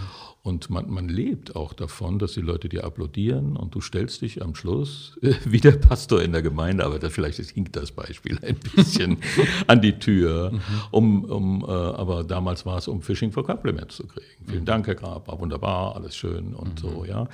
[0.45, 4.43] Und man, man lebt auch davon, dass die Leute dir applaudieren und du stellst dich
[4.43, 8.39] am Schluss äh, wie der Pastor in der Gemeinde, aber das, vielleicht hinkt das Beispiel
[8.43, 9.17] ein bisschen
[9.69, 10.61] an die Tür, mhm.
[10.91, 14.45] um, um äh, aber damals war es, um Fishing for Compliments zu kriegen.
[14.47, 14.67] Vielen mhm.
[14.67, 17.05] Dank, Herr Grab, war wunderbar, alles schön und so, mhm.
[17.07, 17.29] ja.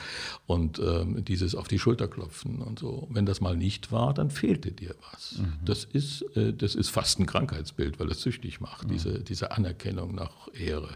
[0.46, 3.08] Und ähm, dieses auf die Schulter klopfen und so.
[3.10, 5.40] Wenn das mal nicht war, dann fehlte dir was.
[5.40, 5.54] Mhm.
[5.64, 10.14] Das, ist, äh, das ist fast ein Krankheitsbild, weil es süchtig macht, diese, diese Anerkennung
[10.14, 10.90] nach Ehre.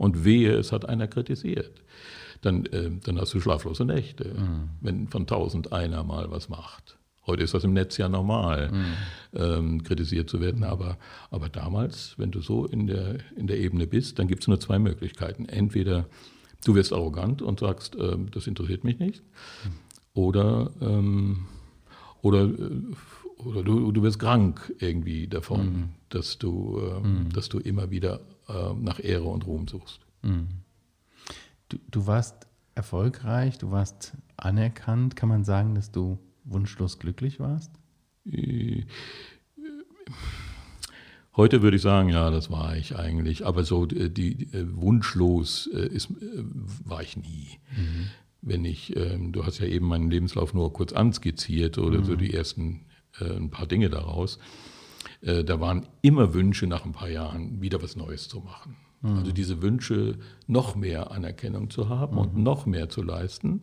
[0.00, 1.82] Und wehe, es hat einer kritisiert.
[2.40, 4.70] Dann, äh, dann hast du schlaflose Nächte, mhm.
[4.80, 6.96] wenn von tausend einer mal was macht.
[7.26, 8.94] Heute ist das im Netz ja normal, mhm.
[9.34, 10.64] ähm, kritisiert zu werden.
[10.64, 10.96] Aber,
[11.30, 14.58] aber damals, wenn du so in der, in der Ebene bist, dann gibt es nur
[14.58, 15.44] zwei Möglichkeiten.
[15.44, 16.06] Entweder
[16.64, 19.22] du wirst arrogant und sagst, äh, das interessiert mich nicht.
[19.22, 19.70] Mhm.
[20.14, 21.46] Oder, ähm,
[22.22, 22.70] oder, äh,
[23.36, 25.88] oder du, du wirst krank irgendwie davon, mhm.
[26.08, 27.32] dass, du, äh, mhm.
[27.34, 30.00] dass du immer wieder äh, nach Ehre und Ruhm suchst.
[30.22, 30.48] Mhm.
[31.68, 35.16] Du, du warst erfolgreich, du warst anerkannt.
[35.16, 37.70] Kann man sagen, dass du wunschlos glücklich warst?
[38.26, 38.84] Äh,
[41.36, 43.46] heute würde ich sagen, ja, das war ich eigentlich.
[43.46, 46.08] Aber so die, die äh, wunschlos ist,
[46.84, 47.58] war ich nie.
[47.76, 48.08] Mhm.
[48.42, 52.04] Wenn ich, ähm, du hast ja eben meinen Lebenslauf nur kurz anskizziert oder mhm.
[52.04, 52.86] so die ersten
[53.20, 54.38] ein paar Dinge daraus.
[55.22, 58.76] Äh, da waren immer Wünsche nach ein paar Jahren wieder was Neues zu machen.
[59.02, 59.18] Mhm.
[59.18, 62.18] Also diese Wünsche, noch mehr Anerkennung zu haben mhm.
[62.18, 63.62] und noch mehr zu leisten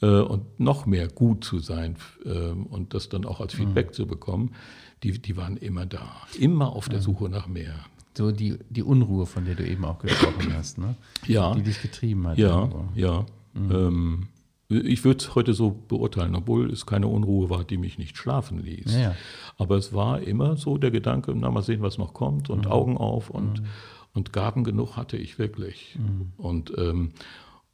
[0.00, 3.92] äh, und noch mehr gut zu sein äh, und das dann auch als Feedback mhm.
[3.92, 4.54] zu bekommen,
[5.02, 7.74] die, die waren immer da, immer auf der Suche nach mehr.
[8.16, 10.94] So die, die Unruhe, von der du eben auch gesprochen hast, ne?
[11.26, 11.54] Ja.
[11.54, 12.38] Die dich getrieben hat.
[12.38, 12.88] Ja, irgendwo.
[12.94, 13.26] ja.
[13.54, 13.70] Mhm.
[13.70, 14.28] Ähm,
[14.74, 18.58] ich würde es heute so beurteilen, obwohl es keine Unruhe war, die mich nicht schlafen
[18.58, 18.94] ließ.
[18.94, 19.14] Ja,
[19.58, 22.72] Aber es war immer so der Gedanke, na mal sehen, was noch kommt und mhm.
[22.72, 23.66] Augen auf und, mhm.
[24.14, 25.98] und Gaben genug hatte ich wirklich.
[25.98, 26.32] Mhm.
[26.36, 27.12] Und, ähm,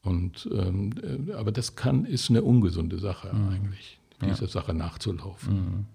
[0.03, 0.93] und ähm,
[1.29, 3.49] äh, aber das kann, ist eine ungesunde Sache mhm.
[3.49, 4.49] eigentlich, dieser ja.
[4.49, 5.55] Sache nachzulaufen.
[5.55, 5.87] Mhm.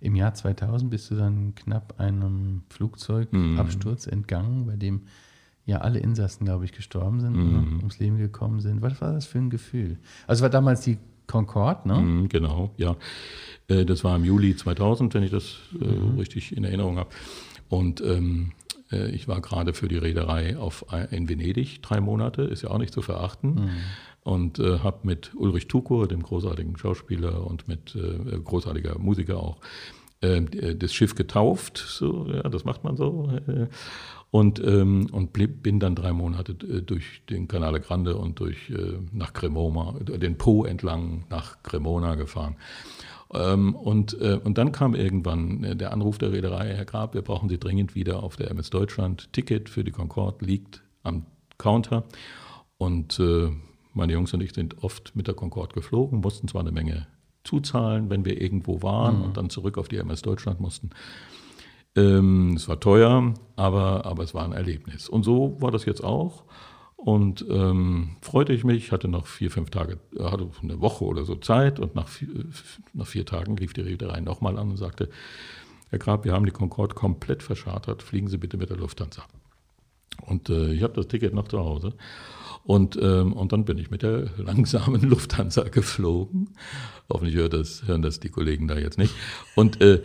[0.00, 4.12] Im Jahr 2000 bist du dann knapp einem Flugzeugabsturz mhm.
[4.12, 5.02] entgangen, bei dem
[5.66, 7.52] ja alle Insassen, glaube ich, gestorben sind, mhm.
[7.52, 8.82] ne, ums Leben gekommen sind.
[8.82, 9.98] Was war das für ein Gefühl?
[10.26, 10.98] Also war damals die
[11.30, 11.94] Concorde, ne?
[11.94, 12.96] Mhm, genau, ja.
[13.68, 16.18] Äh, das war im Juli 2000, wenn ich das äh, mhm.
[16.18, 17.10] richtig in Erinnerung habe.
[17.68, 18.52] Und ähm,
[18.90, 22.78] äh, ich war gerade für die Reederei auf, in Venedig drei Monate, ist ja auch
[22.78, 23.54] nicht zu verachten.
[23.54, 23.70] Mhm.
[24.22, 29.58] Und äh, habe mit Ulrich Tukur, dem großartigen Schauspieler und mit äh, großartiger Musiker auch,
[30.22, 31.78] das Schiff getauft.
[31.78, 33.32] So, ja, das macht man so.
[34.32, 38.70] Und, ähm, und blieb, bin dann drei Monate äh, durch den Canale Grande und durch
[38.70, 42.54] äh, nach Cremona, den Po entlang nach Cremona gefahren.
[43.32, 47.22] Ähm, und, äh, und dann kam irgendwann äh, der Anruf der Reederei, Herr Grab, wir
[47.22, 49.32] brauchen Sie dringend wieder auf der MS Deutschland.
[49.32, 51.26] Ticket für die Concorde liegt am
[51.58, 52.04] Counter.
[52.78, 53.50] Und äh,
[53.94, 57.06] meine Jungs und ich sind oft mit der Concorde geflogen, mussten zwar eine Menge
[57.44, 59.24] zuzahlen, wenn wir irgendwo waren mhm.
[59.24, 60.90] und dann zurück auf die MS Deutschland mussten.
[61.96, 65.08] Ähm, es war teuer, aber, aber es war ein Erlebnis.
[65.08, 66.44] Und so war das jetzt auch.
[66.96, 71.34] Und ähm, freute ich mich, hatte noch vier, fünf Tage, hatte eine Woche oder so
[71.34, 72.28] Zeit und nach vier,
[72.92, 75.08] nach vier Tagen rief die Reederei nochmal an und sagte,
[75.88, 79.22] Herr Grab, wir haben die Concorde komplett verschartert, fliegen Sie bitte mit der Lufthansa.
[80.26, 81.94] Und äh, ich habe das Ticket noch zu Hause.
[82.64, 86.50] Und, ähm, und dann bin ich mit der langsamen Lufthansa geflogen.
[87.08, 89.14] Hoffentlich hört das, hören das die Kollegen da jetzt nicht.
[89.54, 90.02] Und äh,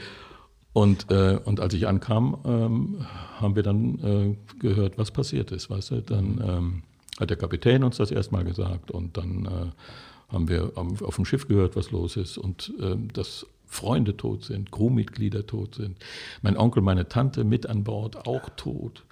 [0.75, 3.05] und, äh, und als ich ankam, ähm,
[3.39, 5.69] haben wir dann äh, gehört, was passiert ist.
[5.69, 6.01] Weißt du?
[6.01, 6.83] Dann ähm,
[7.17, 11.23] hat der Kapitän uns das erstmal gesagt und dann äh, haben wir auf, auf, dem
[11.23, 12.38] Schiff gehört, was los ist.
[12.38, 15.97] Und ähm, das Freunde tot sind, Crewmitglieder tot sind,
[16.41, 19.05] mein Onkel, meine Tante mit an Bord auch tot.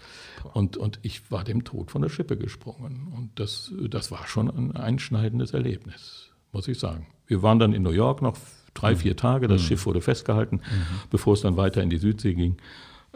[0.54, 3.08] Und, und ich war dem Tod von der Schippe gesprungen.
[3.15, 7.08] Und das, das war schon ein einschneidendes Erlebnis, muss ich sagen.
[7.26, 8.36] Wir waren dann in New York noch
[8.73, 9.47] drei, vier Tage.
[9.47, 9.65] Das mhm.
[9.65, 11.09] Schiff wurde festgehalten, mhm.
[11.09, 12.57] bevor es dann weiter in die Südsee ging.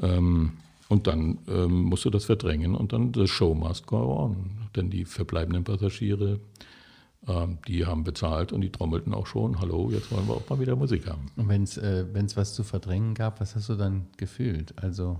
[0.01, 0.53] Ähm,
[0.89, 4.69] und dann ähm, musst du das verdrängen und dann the show must go on.
[4.75, 6.39] Denn die verbleibenden Passagiere,
[7.27, 10.59] ähm, die haben bezahlt und die trommelten auch schon, hallo, jetzt wollen wir auch mal
[10.59, 11.29] wieder Musik haben.
[11.35, 14.73] Und wenn es äh, was zu verdrängen gab, was hast du dann gefühlt?
[14.81, 15.19] Also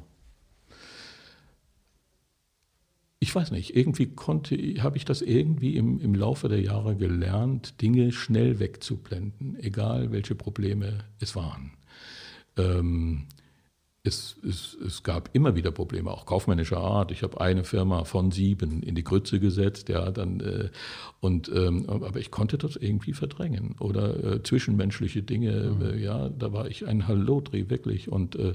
[3.19, 7.81] ich weiß nicht, irgendwie konnte, habe ich das irgendwie im, im Laufe der Jahre gelernt,
[7.81, 11.71] Dinge schnell wegzublenden, egal welche Probleme es waren.
[12.57, 13.25] Ähm,
[14.07, 17.11] es, es, es, gab immer wieder Probleme, auch kaufmännischer Art.
[17.11, 20.69] Ich habe eine Firma von sieben in die Grütze gesetzt, ja, dann, äh,
[21.19, 23.75] und, ähm, aber ich konnte das irgendwie verdrängen.
[23.79, 25.81] Oder äh, zwischenmenschliche Dinge, mhm.
[25.81, 28.09] äh, ja, da war ich ein Hallodreh, wirklich.
[28.09, 28.53] Und, äh,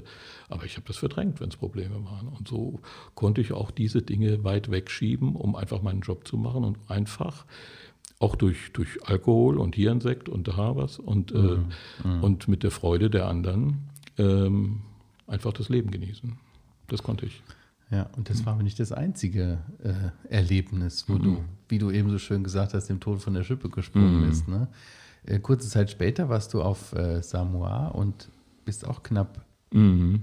[0.49, 2.27] aber ich habe das verdrängt, wenn es Probleme waren.
[2.27, 2.79] Und so
[3.15, 7.45] konnte ich auch diese Dinge weit wegschieben, um einfach meinen Job zu machen und einfach
[8.19, 11.65] auch durch, durch Alkohol und hier ein Sekt und da was und, äh, mhm.
[12.03, 12.23] Mhm.
[12.23, 13.89] und mit der Freude der anderen.
[14.17, 14.81] Ähm,
[15.33, 16.37] einfach das Leben genießen.
[16.87, 17.41] Das konnte ich.
[17.91, 19.93] Ja, und das war aber nicht das einzige äh,
[20.33, 21.23] Erlebnis, wo mhm.
[21.23, 24.27] du, wie du eben so schön gesagt hast, dem Tod von der Schippe gesprungen mhm.
[24.27, 24.47] bist.
[24.47, 24.67] Ne?
[25.25, 28.29] Äh, kurze Zeit später warst du auf äh, Samoa und
[28.65, 29.45] bist auch knapp.
[29.71, 30.21] Mhm.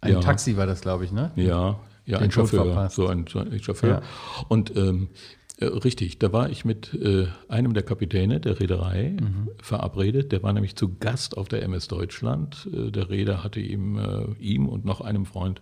[0.00, 0.20] Ein ja.
[0.20, 1.30] Taxi war das, glaube ich, ne?
[1.36, 4.00] Ja, ja, ein Chauffeur, so ein, so ein Chauffeur.
[4.00, 4.02] Ja.
[4.48, 5.16] Und ähm, äh,
[5.60, 9.50] richtig, da war ich mit äh, einem der Kapitäne der Reederei mhm.
[9.60, 10.32] verabredet.
[10.32, 12.68] Der war nämlich zu Gast auf der MS Deutschland.
[12.72, 15.60] Äh, der Reeder hatte ihm, äh, ihm und noch einem Freund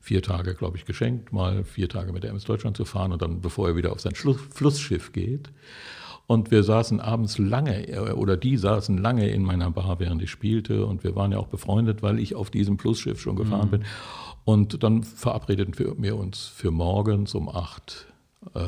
[0.00, 3.22] vier Tage, glaube ich, geschenkt, mal vier Tage mit der MS Deutschland zu fahren und
[3.22, 5.50] dann, bevor er wieder auf sein Schluss, Flussschiff geht.
[6.26, 10.30] Und wir saßen abends lange, äh, oder die saßen lange in meiner Bar, während ich
[10.30, 10.86] spielte.
[10.86, 13.70] Und wir waren ja auch befreundet, weil ich auf diesem Flussschiff schon gefahren mhm.
[13.70, 13.84] bin.
[14.44, 18.06] Und dann verabredeten wir uns für morgens um acht
[18.54, 18.60] äh,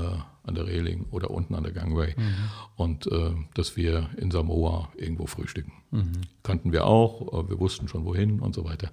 [0.44, 2.14] an der Reling oder unten an der Gangway.
[2.16, 2.35] Mhm.
[2.76, 5.72] Und äh, dass wir in Samoa irgendwo frühstücken.
[5.90, 6.12] Mhm.
[6.42, 8.90] Kannten wir auch, wir wussten schon wohin und so weiter.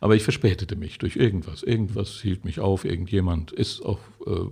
[0.00, 1.62] Aber ich verspätete mich durch irgendwas.
[1.62, 4.46] Irgendwas hielt mich auf, irgendjemand ist auch äh,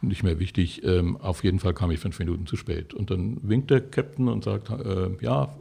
[0.00, 0.82] nicht mehr wichtig.
[0.84, 2.94] Ähm, auf jeden Fall kam ich fünf Minuten zu spät.
[2.94, 5.54] Und dann winkt der Captain und sagt, äh, ja,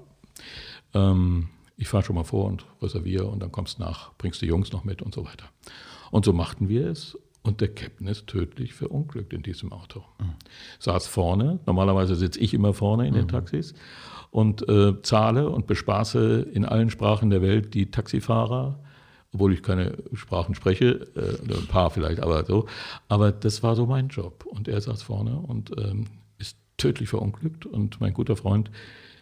[0.94, 4.46] ähm, ich fahre schon mal vor und reserviere und dann kommst du nach, bringst die
[4.46, 5.46] Jungs noch mit und so weiter.
[6.12, 10.04] Und so machten wir es und der Captain ist tödlich verunglückt in diesem Auto.
[10.20, 10.34] Mhm.
[10.80, 13.30] Saß vorne, normalerweise sitze ich immer vorne in den mhm.
[13.30, 13.76] Taxis
[14.32, 18.80] und äh, zahle und bespaße in allen Sprachen der Welt die Taxifahrer,
[19.32, 22.66] obwohl ich keine Sprachen spreche, äh, ein paar vielleicht, aber so.
[23.08, 24.44] Aber das war so mein Job.
[24.46, 26.06] Und er saß vorne und ähm,
[26.40, 27.68] ist tödlich verunglückt.
[27.68, 28.72] Und mein guter Freund,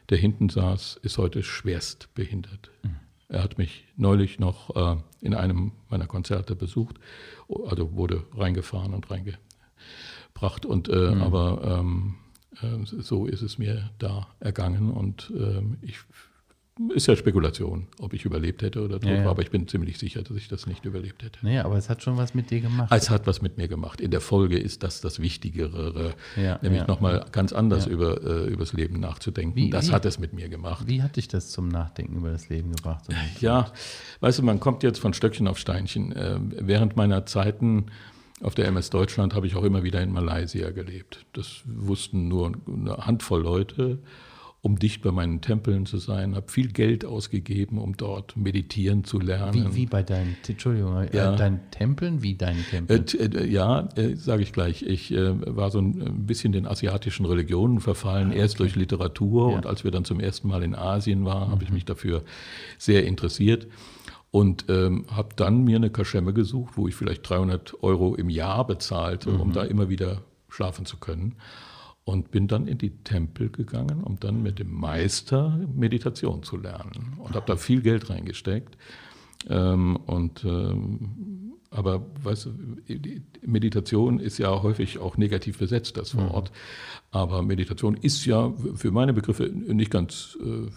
[0.09, 2.71] der hinten saß, ist heute schwerst behindert.
[2.83, 2.95] Mhm.
[3.34, 6.98] Er hat mich neulich noch äh, in einem meiner Konzerte besucht,
[7.67, 10.67] also wurde reingefahren und reingebracht.
[10.67, 11.22] Und, äh, mhm.
[11.24, 12.15] Aber ähm,
[12.62, 15.98] äh, so ist es mir da ergangen und ähm, ich
[16.95, 19.23] ist ja Spekulation, ob ich überlebt hätte oder tot ja, ja.
[19.25, 21.38] war, aber ich bin ziemlich sicher, dass ich das nicht überlebt hätte.
[21.43, 22.91] Naja, aber es hat schon was mit dir gemacht.
[22.91, 24.01] Es hat was mit mir gemacht.
[24.01, 26.88] In der Folge ist das das Wichtigere, ja, nämlich ja.
[26.88, 29.55] nochmal ganz anders über äh, übers Leben nachzudenken.
[29.55, 30.88] Wie, das wie, hat es mit mir gemacht.
[30.88, 33.05] Wie hat dich das zum Nachdenken über das Leben gebracht?
[33.39, 33.71] Ja,
[34.21, 36.12] weißt du, man kommt jetzt von Stöckchen auf Steinchen.
[36.12, 37.86] Äh, während meiner Zeiten
[38.41, 41.25] auf der MS Deutschland habe ich auch immer wieder in Malaysia gelebt.
[41.33, 43.99] Das wussten nur eine Handvoll Leute
[44.63, 49.19] um dicht bei meinen Tempeln zu sein, habe viel Geld ausgegeben, um dort meditieren zu
[49.19, 49.54] lernen.
[49.54, 51.34] Wie, wie bei deinen, Entschuldigung, äh, ja.
[51.34, 53.06] äh, deinen Tempeln, wie deinen Tempeln?
[53.06, 54.82] Äh, äh, ja, äh, sage ich gleich.
[54.82, 59.58] Ich äh, war so ein bisschen den asiatischen Religionen verfallen, ah, erst durch Literatur ja.
[59.58, 61.52] und als wir dann zum ersten Mal in Asien waren, mhm.
[61.52, 62.23] habe ich mich dafür
[62.78, 63.67] sehr interessiert
[64.32, 68.65] und ähm, habe dann mir eine Kaschemme gesucht, wo ich vielleicht 300 Euro im Jahr
[68.65, 69.41] bezahlte, mhm.
[69.41, 71.36] um da immer wieder schlafen zu können
[72.06, 77.13] und bin dann in die Tempel gegangen, um dann mit dem Meister Meditation zu lernen
[77.18, 78.78] und habe da viel Geld reingesteckt.
[79.50, 82.52] Ähm, und ähm, aber weißt du,
[83.42, 86.52] Meditation ist ja häufig auch negativ besetzt, das Wort.
[86.52, 86.56] Mhm.
[87.12, 90.70] Aber Meditation ist ja für meine Begriffe nicht ganz, äh,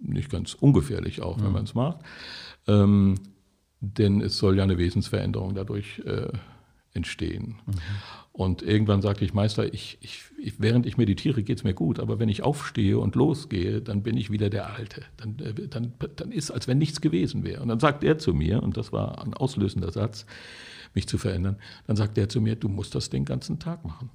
[0.00, 1.44] nicht ganz ungefährlich, auch mhm.
[1.44, 1.98] wenn man es macht.
[2.66, 3.14] Ähm,
[3.80, 6.32] denn es soll ja eine Wesensveränderung dadurch äh,
[6.94, 7.56] entstehen.
[7.66, 7.72] Mhm.
[8.32, 12.00] Und irgendwann sagte ich, Meister, ich, ich, ich während ich meditiere, geht es mir gut,
[12.00, 15.02] aber wenn ich aufstehe und losgehe, dann bin ich wieder der Alte.
[15.18, 17.60] Dann, äh, dann, dann ist, als wenn nichts gewesen wäre.
[17.60, 20.24] Und dann sagt er zu mir, und das war ein auslösender Satz,
[20.94, 24.08] mich zu verändern, dann sagt er zu mir, du musst das den ganzen Tag machen.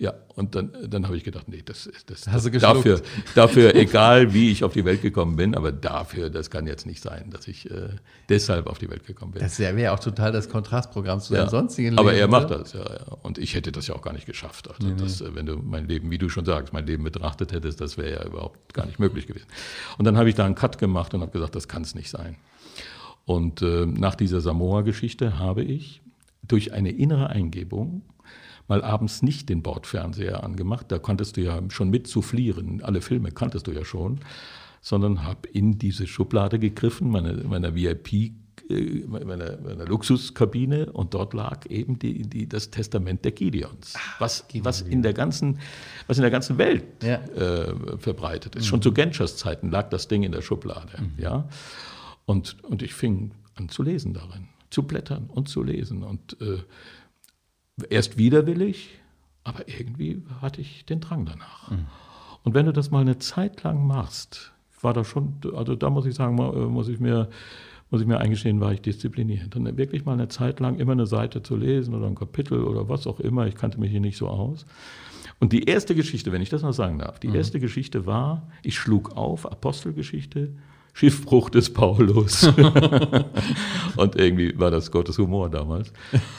[0.00, 2.86] Ja, und dann, dann habe ich gedacht, nee, das ist das, Hast du das geschluckt?
[2.86, 3.02] dafür,
[3.34, 7.02] dafür, egal wie ich auf die Welt gekommen bin, aber dafür, das kann jetzt nicht
[7.02, 7.88] sein, dass ich äh,
[8.28, 9.42] deshalb auf die Welt gekommen bin.
[9.42, 11.40] Das wäre auch total das Kontrastprogramm zu Ja.
[11.40, 11.98] deinem sonstigen Leben.
[11.98, 13.12] Aber er macht das, ja, ja.
[13.22, 14.70] Und ich hätte das ja auch gar nicht geschafft.
[14.70, 17.80] Also das, äh, wenn du mein Leben, wie du schon sagst, mein Leben betrachtet hättest,
[17.80, 19.48] das wäre ja überhaupt gar nicht möglich gewesen.
[19.98, 22.08] Und dann habe ich da einen Cut gemacht und habe gesagt, das kann es nicht
[22.10, 22.36] sein.
[23.24, 26.02] Und äh, nach dieser Samoa-Geschichte habe ich
[26.46, 28.02] durch eine innere Eingebung
[28.68, 30.86] mal abends nicht den Bordfernseher angemacht.
[30.92, 32.82] Da konntest du ja schon mit soufflieren.
[32.82, 34.20] Alle Filme kanntest du ja schon.
[34.80, 38.12] Sondern habe in diese Schublade gegriffen, meine, meiner VIP,
[38.70, 40.92] äh, meiner, meiner Luxuskabine.
[40.92, 43.94] Und dort lag eben die, die, das Testament der Gideons.
[44.18, 45.58] Was, was, in der ganzen,
[46.06, 47.16] was in der ganzen Welt Ja.
[47.16, 48.66] äh, verbreitet ist.
[48.66, 50.92] Schon zu Genschers Zeiten lag das Ding in der Schublade.
[51.16, 51.48] Ja?
[52.26, 56.02] Und, und ich fing an zu lesen darin, zu blättern und zu lesen.
[56.04, 56.58] Und äh,
[57.90, 58.98] erst widerwillig,
[59.44, 61.70] aber irgendwie hatte ich den Drang danach.
[62.44, 66.06] Und wenn du das mal eine Zeit lang machst, war da schon, also da muss
[66.06, 67.28] ich sagen, äh, muss ich mir
[67.90, 69.54] muss ich mir eingestehen, war ich diszipliniert.
[69.54, 72.88] Dann wirklich mal eine Zeit lang immer eine Seite zu lesen oder ein Kapitel oder
[72.88, 73.46] was auch immer.
[73.46, 74.66] Ich kannte mich hier nicht so aus.
[75.40, 78.76] Und die erste Geschichte, wenn ich das noch sagen darf, die erste Geschichte war, ich
[78.78, 80.52] schlug auf, Apostelgeschichte,
[80.98, 82.42] Schiffbruch des Paulus.
[83.96, 85.92] und irgendwie war das Gottes Humor damals.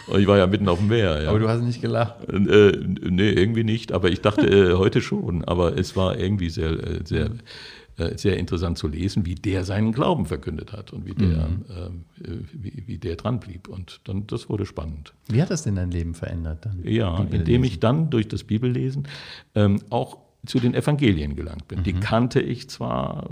[0.08, 1.24] Und ich war ja mitten auf dem Meer.
[1.24, 1.30] Ja.
[1.30, 2.28] Aber du hast nicht gelacht.
[2.28, 2.74] Äh,
[3.10, 5.45] nee, irgendwie nicht, aber ich dachte äh, heute schon.
[5.45, 7.30] Aber es war irgendwie sehr, äh, sehr,
[7.95, 12.04] äh, sehr interessant zu lesen, wie der seinen Glauben verkündet hat und wie der, ähm,
[12.22, 13.69] äh, wie, wie der dran blieb.
[13.69, 15.13] Und dann, das wurde spannend.
[15.30, 16.82] Wie hat das denn dein Leben verändert dann?
[16.84, 19.08] Ja, indem ich dann durch das Bibellesen
[19.56, 21.84] ähm, auch zu den Evangelien gelangt bin.
[21.84, 23.30] Die kannte ich zwar,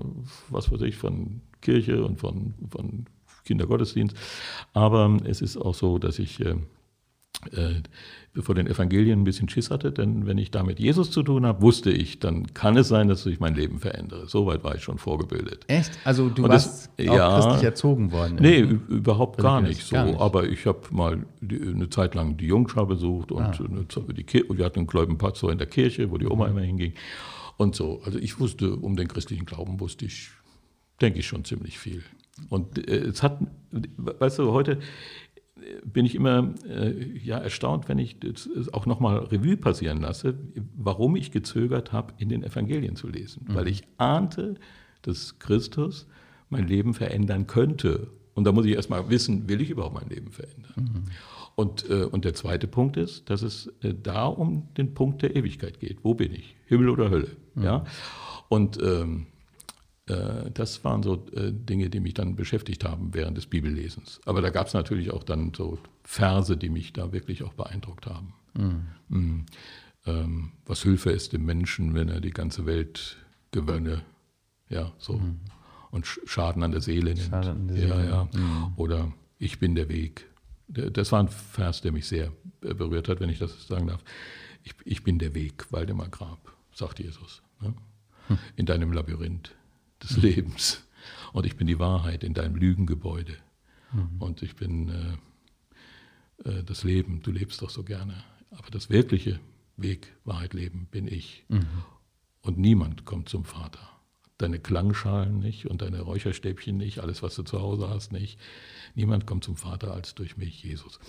[0.50, 3.06] was weiß ich, von Kirche und von, von
[3.46, 4.16] Kindergottesdienst,
[4.74, 6.56] aber es ist auch so, dass ich äh,
[8.40, 11.46] vor den Evangelien ein bisschen Schiss hatte, denn wenn ich da mit Jesus zu tun
[11.46, 14.28] habe, wusste ich, dann kann es sein, dass ich mein Leben verändere.
[14.28, 15.64] Soweit war ich schon vorgebildet.
[15.68, 15.92] Echt?
[16.04, 17.40] Also du Und das- warst auch ja.
[17.40, 18.38] christlich erzogen worden?
[18.40, 19.96] Nee, überhaupt gar nicht so.
[19.96, 20.20] gar nicht.
[20.20, 23.58] Aber ich habe mal die, eine Zeit lang die Jungschar besucht und Ah.
[23.60, 26.32] eine die Kir wir hatten einen Gläubigenplatz so in der Kirche, wo die Mhm.
[26.32, 26.94] Oma immer hinging.
[27.58, 28.02] Und so.
[28.06, 30.30] Also ich wusste, um den christlichen Glauben wusste ich,
[31.02, 32.04] denke ich, schon ziemlich viel.
[32.50, 33.40] Und äh, es hat,
[33.98, 34.78] weißt du, heute äh,
[35.86, 40.36] bin ich immer äh, ja, erstaunt, wenn ich das auch nochmal Revue passieren lasse,
[40.76, 43.46] warum ich gezögert habe, in den Evangelien zu lesen.
[43.48, 43.56] Mhm.
[43.56, 44.56] Weil ich ahnte,
[45.02, 46.08] dass Christus
[46.50, 48.08] mein Leben verändern könnte.
[48.34, 51.06] Und da muss ich erstmal wissen, will ich überhaupt mein Leben verändern?
[51.56, 55.36] Und, äh, und der zweite Punkt ist, dass es äh, da um den Punkt der
[55.36, 56.04] Ewigkeit geht.
[56.04, 56.56] Wo bin ich?
[56.68, 57.32] Himmel oder Hölle?
[57.56, 57.84] Ja?
[58.48, 59.37] Und ähm, äh,
[60.54, 64.22] das waren so äh, Dinge, die mich dann beschäftigt haben während des Bibellesens.
[64.26, 68.06] Aber da gab es natürlich auch dann so Verse, die mich da wirklich auch beeindruckt
[68.06, 68.34] haben.
[68.54, 69.46] Mhm.
[70.06, 73.18] Ähm, was Hilfe ist dem Menschen, wenn er die ganze Welt
[73.52, 74.04] gewönne.
[74.70, 75.22] Ja, so.
[75.92, 77.30] Und Sch- Schaden an der Seele nimmt.
[77.30, 78.10] Schaden an der ja, Seele.
[78.10, 78.74] ja.
[78.78, 80.26] Oder ich bin der Weg.
[80.70, 84.04] Das war ein Vers, der mich sehr äh, berührt hat, wenn ich das sagen darf.
[84.64, 87.42] Ich, ich bin der Weg, Waldemar Grab, sagt Jesus.
[87.62, 87.74] Ne?
[88.56, 89.56] In deinem Labyrinth
[90.04, 90.84] des Lebens.
[91.34, 93.38] Und ich bin die Wahrheit in deinem Lügengebäude.
[94.20, 97.22] Und ich bin äh, äh, das Leben.
[97.22, 98.24] Du lebst doch so gerne.
[98.52, 99.40] Aber das wirkliche
[99.76, 101.46] Weg, Wahrheit, Leben bin ich.
[102.42, 103.80] Und niemand kommt zum Vater.
[104.38, 108.40] Deine Klangschalen nicht und deine Räucherstäbchen nicht, alles, was du zu Hause hast, nicht.
[108.94, 111.00] Niemand kommt zum Vater als durch mich, Jesus.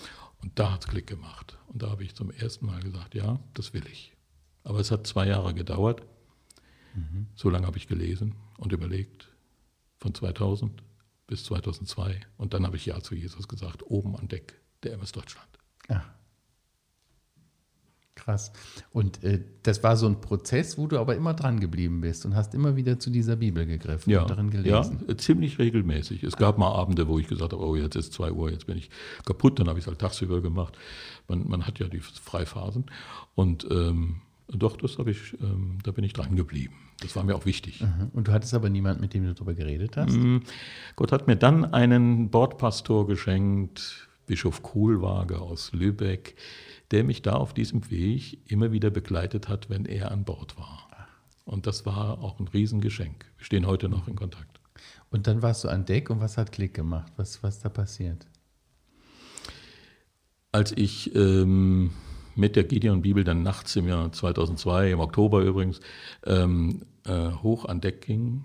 [0.42, 1.58] Und da hat es Klick gemacht.
[1.66, 4.12] Und da habe ich zum ersten Mal gesagt, ja, das will ich.
[4.64, 6.02] Aber es hat zwei Jahre gedauert.
[7.34, 9.28] So lange habe ich gelesen und überlegt,
[9.98, 10.82] von 2000
[11.26, 12.20] bis 2002.
[12.36, 15.48] Und dann habe ich Ja zu Jesus gesagt, oben an Deck der MS Deutschland.
[15.88, 16.02] Ah.
[18.14, 18.52] Krass.
[18.90, 22.34] Und äh, das war so ein Prozess, wo du aber immer dran geblieben bist und
[22.34, 25.08] hast immer wieder zu dieser Bibel gegriffen Ja, und darin ja, gelesen.
[25.08, 26.24] äh, ziemlich regelmäßig.
[26.24, 28.76] Es gab mal Abende, wo ich gesagt habe, oh, jetzt ist 2 Uhr, jetzt bin
[28.76, 28.90] ich
[29.24, 29.60] kaputt.
[29.60, 30.76] Dann habe ich es halt tagsüber gemacht.
[31.28, 32.86] Man, man hat ja die Freiphasen.
[33.36, 36.74] Und ähm, doch, das habe ich, ähm, da bin ich dran geblieben.
[37.00, 37.82] Das war mir auch wichtig.
[37.82, 38.10] Mhm.
[38.12, 40.16] Und du hattest aber niemanden, mit dem du darüber geredet hast?
[40.16, 40.38] Mm,
[40.96, 46.36] Gott hat mir dann einen Bordpastor geschenkt, Bischof Kohlwaage aus Lübeck,
[46.90, 50.88] der mich da auf diesem Weg immer wieder begleitet hat, wenn er an Bord war.
[51.44, 53.26] Und das war auch ein Riesengeschenk.
[53.36, 54.60] Wir stehen heute noch in Kontakt.
[55.10, 57.12] Und dann warst du an Deck und was hat Klick gemacht?
[57.16, 58.26] Was was da passiert?
[60.52, 61.90] Als ich ähm,
[62.38, 65.80] mit der Gideon-Bibel dann nachts im Jahr 2002, im Oktober übrigens,
[66.24, 68.44] ähm, äh, hoch an Deck ging,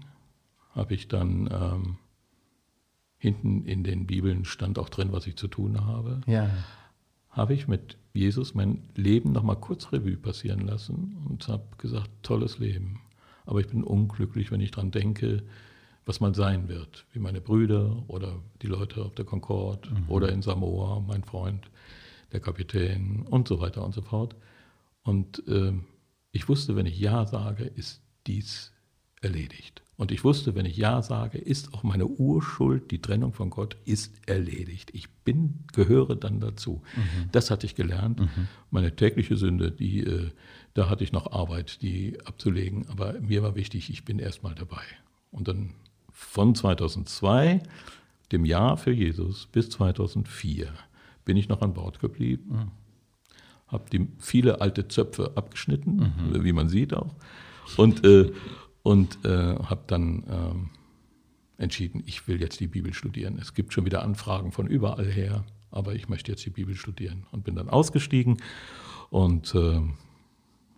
[0.72, 1.98] habe ich dann ähm,
[3.18, 6.22] hinten in den Bibeln stand auch drin, was ich zu tun habe.
[6.26, 6.50] Ja.
[7.30, 12.60] habe ich mit Jesus mein Leben nochmal kurz Revue passieren lassen und habe gesagt, tolles
[12.60, 13.00] Leben.
[13.46, 15.44] Aber ich bin unglücklich, wenn ich daran denke,
[16.06, 20.10] was mal sein wird, wie meine Brüder oder die Leute auf der Concorde mhm.
[20.10, 21.70] oder in Samoa, mein Freund,
[22.34, 24.36] der Kapitän und so weiter und so fort.
[25.04, 25.74] Und äh,
[26.32, 28.74] ich wusste, wenn ich Ja sage, ist dies
[29.22, 29.82] erledigt.
[29.96, 33.78] Und ich wusste, wenn ich Ja sage, ist auch meine Urschuld, die Trennung von Gott,
[33.86, 34.90] ist erledigt.
[34.94, 36.82] Ich bin, gehöre dann dazu.
[36.96, 37.30] Mhm.
[37.32, 38.20] Das hatte ich gelernt.
[38.20, 38.48] Mhm.
[38.72, 40.32] Meine tägliche Sünde, die, äh,
[40.74, 42.88] da hatte ich noch Arbeit, die abzulegen.
[42.90, 44.82] Aber mir war wichtig, ich bin erstmal dabei.
[45.30, 45.76] Und dann
[46.12, 47.62] von 2002,
[48.32, 50.74] dem Jahr für Jesus, bis 2004
[51.26, 52.50] bin ich noch an Bord geblieben.
[52.50, 52.72] Mhm.
[53.68, 56.44] Habe viele alte Zöpfe abgeschnitten, mhm.
[56.44, 57.16] wie man sieht auch.
[57.78, 58.32] Und äh,
[58.84, 60.70] und äh, habe dann ähm,
[61.58, 63.40] entschieden, ich will jetzt die Bibel studieren.
[63.42, 67.26] Es gibt schon wieder Anfragen von überall her, aber ich möchte jetzt die Bibel studieren
[67.32, 68.38] und bin dann ausgestiegen
[69.10, 69.80] und äh,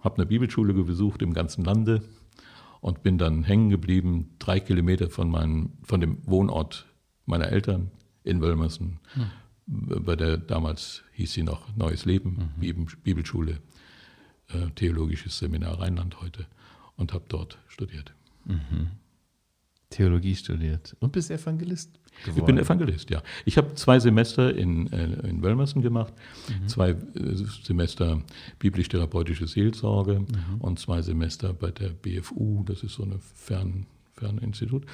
[0.01, 2.03] habe eine Bibelschule besucht im ganzen Lande
[2.79, 6.85] und bin dann hängen geblieben, drei Kilometer von, meinem, von dem Wohnort
[7.25, 7.89] meiner Eltern
[8.23, 8.99] in Wölmersen.
[9.13, 9.31] Hm.
[9.67, 12.87] Bei der damals hieß sie noch Neues Leben, mhm.
[13.03, 13.59] Bibelschule,
[14.49, 16.45] äh, Theologisches Seminar Rheinland heute
[16.97, 18.13] und habe dort studiert.
[18.45, 18.91] Mhm.
[19.89, 22.39] Theologie studiert und bist Evangelist geworden.
[22.39, 23.21] Ich bin Evangelist, ja.
[23.45, 26.13] Ich habe zwei Semester in, äh, in Wölmersen gemacht,
[26.49, 26.67] mhm.
[26.67, 26.95] zwei äh,
[27.63, 28.21] Semester
[28.59, 30.59] biblisch-therapeutische Seelsorge mhm.
[30.59, 34.85] und zwei Semester bei der BFU, das ist so ein Fern, Ferninstitut.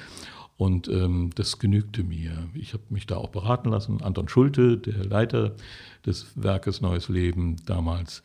[0.56, 2.48] Und ähm, das genügte mir.
[2.54, 4.02] Ich habe mich da auch beraten lassen.
[4.02, 5.56] Anton Schulte, der Leiter
[6.06, 8.22] des Werkes Neues Leben damals,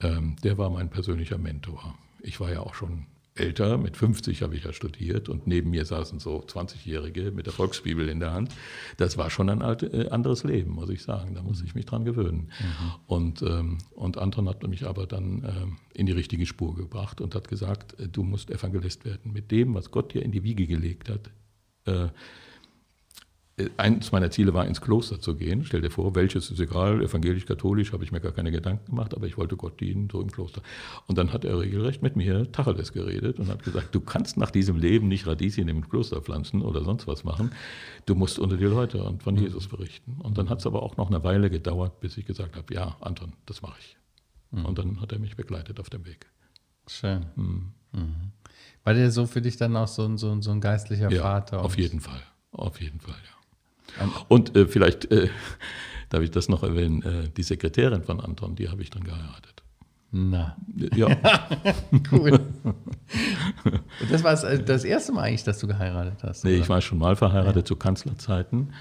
[0.00, 1.94] ähm, der war mein persönlicher Mentor.
[2.20, 5.86] Ich war ja auch schon älter, mit 50 habe ich ja studiert und neben mir
[5.86, 8.54] saßen so 20-Jährige mit der Volksbibel in der Hand.
[8.98, 11.34] Das war schon ein alte, äh, anderes Leben, muss ich sagen.
[11.34, 12.50] Da muss ich mich dran gewöhnen.
[12.60, 12.92] Mhm.
[13.06, 17.34] Und, ähm, und Anton hat mich aber dann ähm, in die richtige Spur gebracht und
[17.34, 19.32] hat gesagt, äh, du musst Evangelist werden.
[19.32, 21.30] Mit dem, was Gott dir in die Wiege gelegt hat,
[21.86, 22.08] äh,
[23.76, 25.64] eins meiner Ziele war, ins Kloster zu gehen.
[25.64, 29.14] Stell dir vor, welches ist egal, evangelisch, katholisch, habe ich mir gar keine Gedanken gemacht,
[29.14, 30.62] aber ich wollte Gott dienen, so im Kloster.
[31.06, 34.50] Und dann hat er regelrecht mit mir Tacheles geredet und hat gesagt, du kannst nach
[34.50, 37.52] diesem Leben nicht Radieschen im Kloster pflanzen oder sonst was machen.
[38.06, 40.16] Du musst unter die Leute und von Jesus berichten.
[40.22, 42.96] Und dann hat es aber auch noch eine Weile gedauert, bis ich gesagt habe, ja,
[43.00, 43.96] Anton, das mache ich.
[44.50, 44.64] Mhm.
[44.64, 46.26] Und dann hat er mich begleitet auf dem Weg.
[46.86, 47.26] Schön.
[47.36, 47.72] Mhm.
[47.92, 48.32] Mhm.
[48.84, 51.22] War der so für dich dann auch so ein, so ein, so ein geistlicher ja,
[51.22, 51.62] Vater?
[51.62, 52.20] Auf jeden Fall.
[52.52, 54.08] Auf jeden Fall, ja.
[54.28, 55.28] Und äh, vielleicht äh,
[56.08, 59.62] darf ich das noch erwähnen, äh, die Sekretärin von Anton, die habe ich dann geheiratet.
[60.10, 60.56] Na.
[60.94, 61.08] Ja.
[62.12, 62.32] cool.
[62.32, 66.44] Und das war äh, das erste Mal eigentlich, dass du geheiratet hast?
[66.44, 66.62] Nee, oder?
[66.62, 67.64] ich war schon mal verheiratet ja.
[67.64, 68.74] zu Kanzlerzeiten.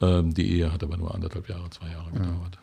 [0.00, 2.58] Ähm, die Ehe hat aber nur anderthalb Jahre, zwei Jahre gedauert.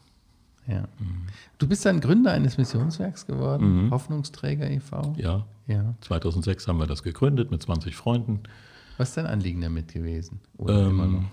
[0.68, 0.82] Ja.
[1.00, 1.28] Mhm.
[1.58, 3.92] Du bist dann Gründer eines Missionswerks geworden, mhm.
[3.92, 5.16] Hoffnungsträger e.V.
[5.18, 5.46] Ja.
[5.68, 5.96] ja.
[6.02, 8.42] 2006 haben wir das gegründet mit 20 Freunden.
[8.98, 10.40] Was ist dein Anliegen damit gewesen?
[10.58, 11.24] Oder ähm, immer noch?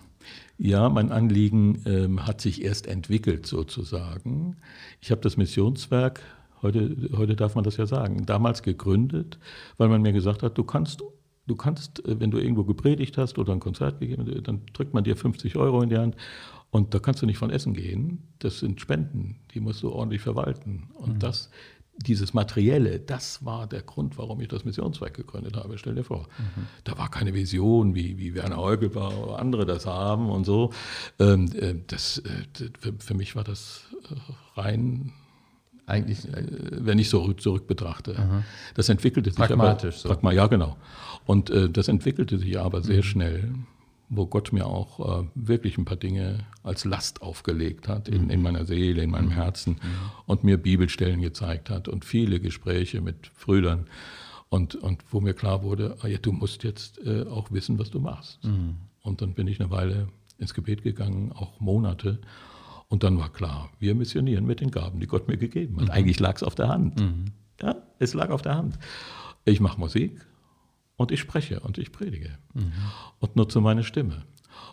[0.58, 4.56] Ja, mein Anliegen ähm, hat sich erst entwickelt sozusagen.
[5.00, 6.20] Ich habe das Missionswerk,
[6.62, 9.38] heute, heute darf man das ja sagen, damals gegründet,
[9.76, 11.02] weil man mir gesagt hat, du kannst,
[11.48, 14.94] du kannst, äh, wenn du irgendwo gepredigt hast oder ein Konzert gegeben, hast, dann drückt
[14.94, 16.16] man dir 50 Euro in die Hand
[16.70, 18.28] und da kannst du nicht von essen gehen.
[18.38, 20.88] Das sind Spenden, die musst du ordentlich verwalten.
[20.94, 21.18] Und mhm.
[21.18, 21.50] das
[22.00, 25.78] dieses Materielle, das war der Grund, warum ich das Missionswerk gegründet habe.
[25.78, 26.66] Stell dir vor, mhm.
[26.84, 30.72] da war keine Vision, wie, wie Werner Eugelbauer oder andere das haben und so.
[31.18, 35.12] Ähm, äh, das, äh, für, für, mich war das äh, rein,
[35.88, 36.18] eigentlich,
[36.70, 38.12] wenn ich so zurück betrachte.
[38.12, 38.44] Mhm.
[38.74, 40.08] Das entwickelte sich Pragmatisch aber, so.
[40.08, 40.76] Pragma, ja, genau.
[41.26, 43.02] Und das entwickelte sich aber sehr mhm.
[43.02, 43.50] schnell
[44.10, 48.38] wo Gott mir auch äh, wirklich ein paar Dinge als Last aufgelegt hat in, in
[48.38, 48.42] mhm.
[48.42, 49.32] meiner Seele, in meinem mhm.
[49.32, 50.10] Herzen mhm.
[50.26, 53.86] und mir Bibelstellen gezeigt hat und viele Gespräche mit Brüdern
[54.48, 57.90] und, und wo mir klar wurde, ah, ja, du musst jetzt äh, auch wissen, was
[57.90, 58.42] du machst.
[58.44, 58.76] Mhm.
[59.02, 60.08] Und dann bin ich eine Weile
[60.38, 62.18] ins Gebet gegangen, auch Monate.
[62.88, 65.84] Und dann war klar, wir missionieren mit den Gaben, die Gott mir gegeben hat.
[65.84, 65.90] Mhm.
[65.90, 67.00] Eigentlich lag es auf der Hand.
[67.00, 67.26] Mhm.
[67.60, 68.78] Ja, es lag auf der Hand.
[69.44, 70.26] Ich mache Musik,
[70.98, 72.72] und ich spreche und ich predige mhm.
[73.20, 74.24] und nutze meine Stimme.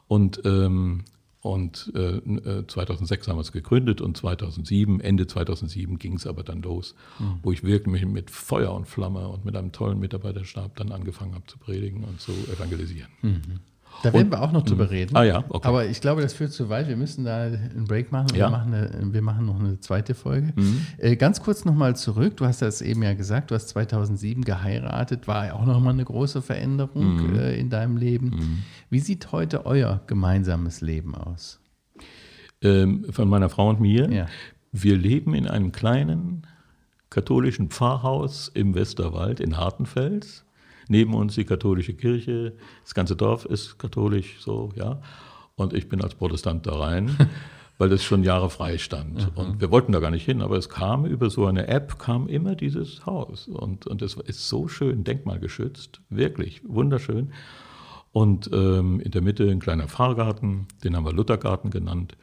[0.07, 1.05] Und, ähm,
[1.39, 6.43] und äh, 2006 äh, haben wir es gegründet und 2007, Ende 2007 ging es aber
[6.43, 7.39] dann los, mhm.
[7.43, 11.45] wo ich wirklich mit Feuer und Flamme und mit einem tollen Mitarbeiterstab dann angefangen habe
[11.45, 13.11] zu predigen und zu evangelisieren.
[13.21, 13.59] Mhm.
[14.03, 14.89] Da werden wir auch noch drüber mhm.
[14.89, 15.15] reden.
[15.15, 15.67] Ah ja, okay.
[15.67, 16.87] Aber ich glaube, das führt zu weit.
[16.87, 18.35] Wir müssen da einen Break machen.
[18.35, 18.47] Ja.
[18.47, 20.53] Wir, machen eine, wir machen noch eine zweite Folge.
[20.55, 20.85] Mhm.
[20.97, 22.37] Äh, ganz kurz nochmal zurück.
[22.37, 25.27] Du hast das eben ja gesagt, du hast 2007 geheiratet.
[25.27, 27.39] War ja auch nochmal eine große Veränderung mhm.
[27.39, 28.27] äh, in deinem Leben.
[28.27, 28.63] Mhm.
[28.89, 31.59] Wie sieht heute euer gemeinsames Leben aus?
[32.61, 34.11] Ähm, von meiner Frau und mir?
[34.11, 34.27] Ja
[34.81, 36.45] wir leben in einem kleinen
[37.09, 40.44] katholischen Pfarrhaus im Westerwald in Hartenfels.
[40.87, 45.01] Neben uns die katholische Kirche, das ganze Dorf ist katholisch, so, ja.
[45.55, 47.15] Und ich bin als Protestant da rein,
[47.77, 49.15] weil das schon Jahre frei stand.
[49.15, 49.37] Mhm.
[49.37, 52.27] Und wir wollten da gar nicht hin, aber es kam über so eine App, kam
[52.27, 53.47] immer dieses Haus.
[53.47, 57.31] Und, und es ist so schön denkmalgeschützt, wirklich wunderschön.
[58.11, 62.15] Und ähm, in der Mitte ein kleiner Pfarrgarten, den haben wir Luthergarten genannt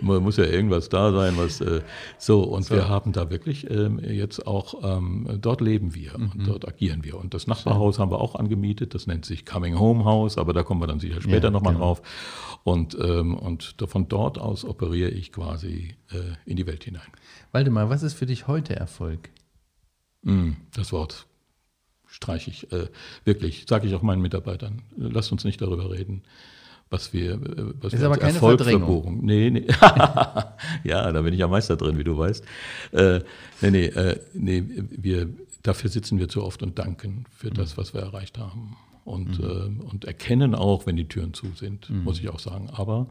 [0.00, 1.82] muss ja irgendwas da sein, was äh,
[2.18, 2.74] so und so.
[2.74, 6.32] wir haben da wirklich ähm, jetzt auch ähm, dort leben wir mhm.
[6.32, 9.78] und dort agieren wir und das Nachbarhaus haben wir auch angemietet, das nennt sich Coming
[9.78, 11.86] Home House, aber da kommen wir dann sicher später ja, nochmal genau.
[11.86, 12.02] drauf
[12.64, 16.16] und ähm, und von dort aus operiere ich quasi äh,
[16.46, 17.02] in die Welt hinein.
[17.52, 19.30] Waldemar, was ist für dich heute Erfolg?
[20.22, 21.26] Mm, das Wort
[22.06, 22.88] streiche ich äh,
[23.24, 24.82] wirklich, sage ich auch meinen Mitarbeitern.
[24.96, 26.22] Lasst uns nicht darüber reden
[26.92, 27.38] was wir, äh,
[27.80, 29.24] was ist wir aber keine Erfolg Verdrängung.
[29.24, 29.66] Nee, nee.
[30.84, 32.44] ja, da bin ich ja Meister drin, wie du weißt.
[32.92, 33.20] Äh,
[33.62, 35.28] nee, nee, äh, nee, wir,
[35.62, 37.54] dafür sitzen wir zu oft und danken für mhm.
[37.54, 38.76] das, was wir erreicht haben.
[39.04, 39.80] Und, mhm.
[39.80, 42.04] äh, und erkennen auch, wenn die Türen zu sind, mhm.
[42.04, 42.68] muss ich auch sagen.
[42.72, 43.06] Aber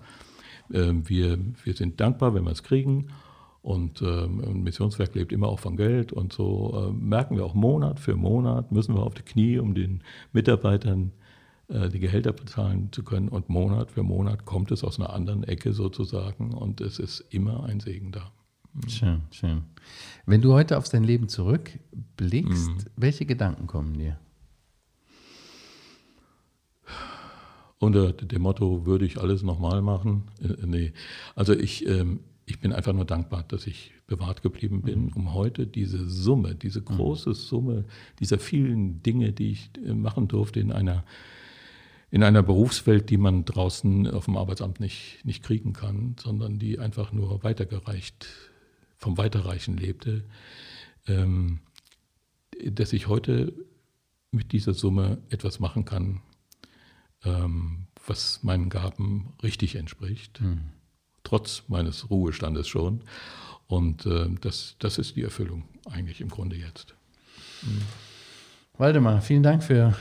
[0.72, 3.08] äh, wir, wir sind dankbar, wenn wir es kriegen.
[3.64, 6.12] Und ähm, ein Missionswerk lebt immer auch von Geld.
[6.14, 9.76] Und so äh, merken wir auch Monat für Monat, müssen wir auf die Knie, um
[9.76, 10.02] den
[10.34, 11.12] Mitarbeitern
[11.72, 13.30] die Gehälter bezahlen zu können.
[13.30, 17.64] Und Monat für Monat kommt es aus einer anderen Ecke sozusagen und es ist immer
[17.64, 18.32] ein Segen da.
[18.74, 18.90] Mhm.
[18.90, 19.64] Schön, schön.
[20.26, 22.86] Wenn du heute auf dein Leben zurückblickst, mhm.
[22.96, 24.18] welche Gedanken kommen dir?
[27.80, 30.26] Unter dem Motto, würde ich alles nochmal machen?
[30.40, 30.94] Äh, nee.
[31.36, 35.14] Also ich, ähm, ich bin einfach nur dankbar, dass ich bewahrt geblieben bin, mhm.
[35.16, 37.34] um heute diese Summe, diese große mhm.
[37.34, 37.86] Summe
[38.20, 41.04] dieser vielen Dinge, die ich äh, machen durfte in einer
[42.12, 46.78] in einer Berufswelt, die man draußen auf dem Arbeitsamt nicht, nicht kriegen kann, sondern die
[46.78, 48.28] einfach nur weitergereicht,
[48.98, 50.26] vom Weiterreichen lebte,
[51.08, 51.62] ähm,
[52.64, 53.54] dass ich heute
[54.30, 56.22] mit dieser Summe etwas machen kann,
[57.24, 60.72] ähm, was meinen Gaben richtig entspricht, mhm.
[61.24, 63.04] trotz meines Ruhestandes schon.
[63.68, 66.94] Und äh, das, das ist die Erfüllung eigentlich im Grunde jetzt.
[67.62, 67.82] Mhm.
[68.78, 69.96] Waldemar, vielen Dank für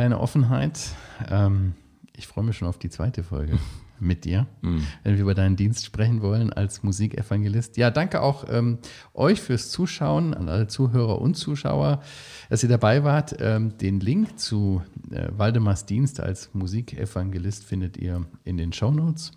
[0.00, 0.80] deine Offenheit.
[1.28, 1.74] Ähm,
[2.16, 3.58] ich freue mich schon auf die zweite Folge
[4.00, 4.78] mit dir, mm.
[5.04, 7.76] wenn wir über deinen Dienst sprechen wollen als Musikevangelist.
[7.76, 8.78] Ja, danke auch ähm,
[9.12, 12.02] euch fürs Zuschauen, an alle Zuhörer und Zuschauer,
[12.48, 13.36] dass ihr dabei wart.
[13.40, 19.32] Ähm, den Link zu äh, Waldemars Dienst als Musikevangelist findet ihr in den Show Notes.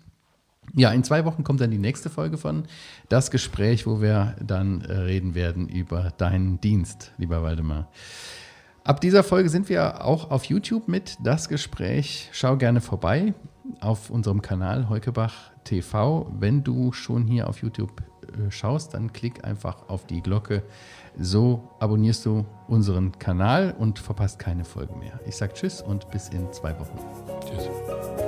[0.72, 2.64] Ja, in zwei Wochen kommt dann die nächste Folge von
[3.10, 7.90] Das Gespräch, wo wir dann äh, reden werden über deinen Dienst, lieber Waldemar.
[8.84, 12.28] Ab dieser Folge sind wir auch auf YouTube mit das Gespräch.
[12.32, 13.32] Schau gerne vorbei
[13.80, 15.32] auf unserem Kanal Heukebach
[15.64, 16.30] TV.
[16.38, 20.62] Wenn du schon hier auf YouTube äh, schaust, dann klick einfach auf die Glocke.
[21.18, 25.18] So abonnierst du unseren Kanal und verpasst keine Folge mehr.
[25.26, 26.98] Ich sage Tschüss und bis in zwei Wochen.
[27.40, 28.23] Tschüss.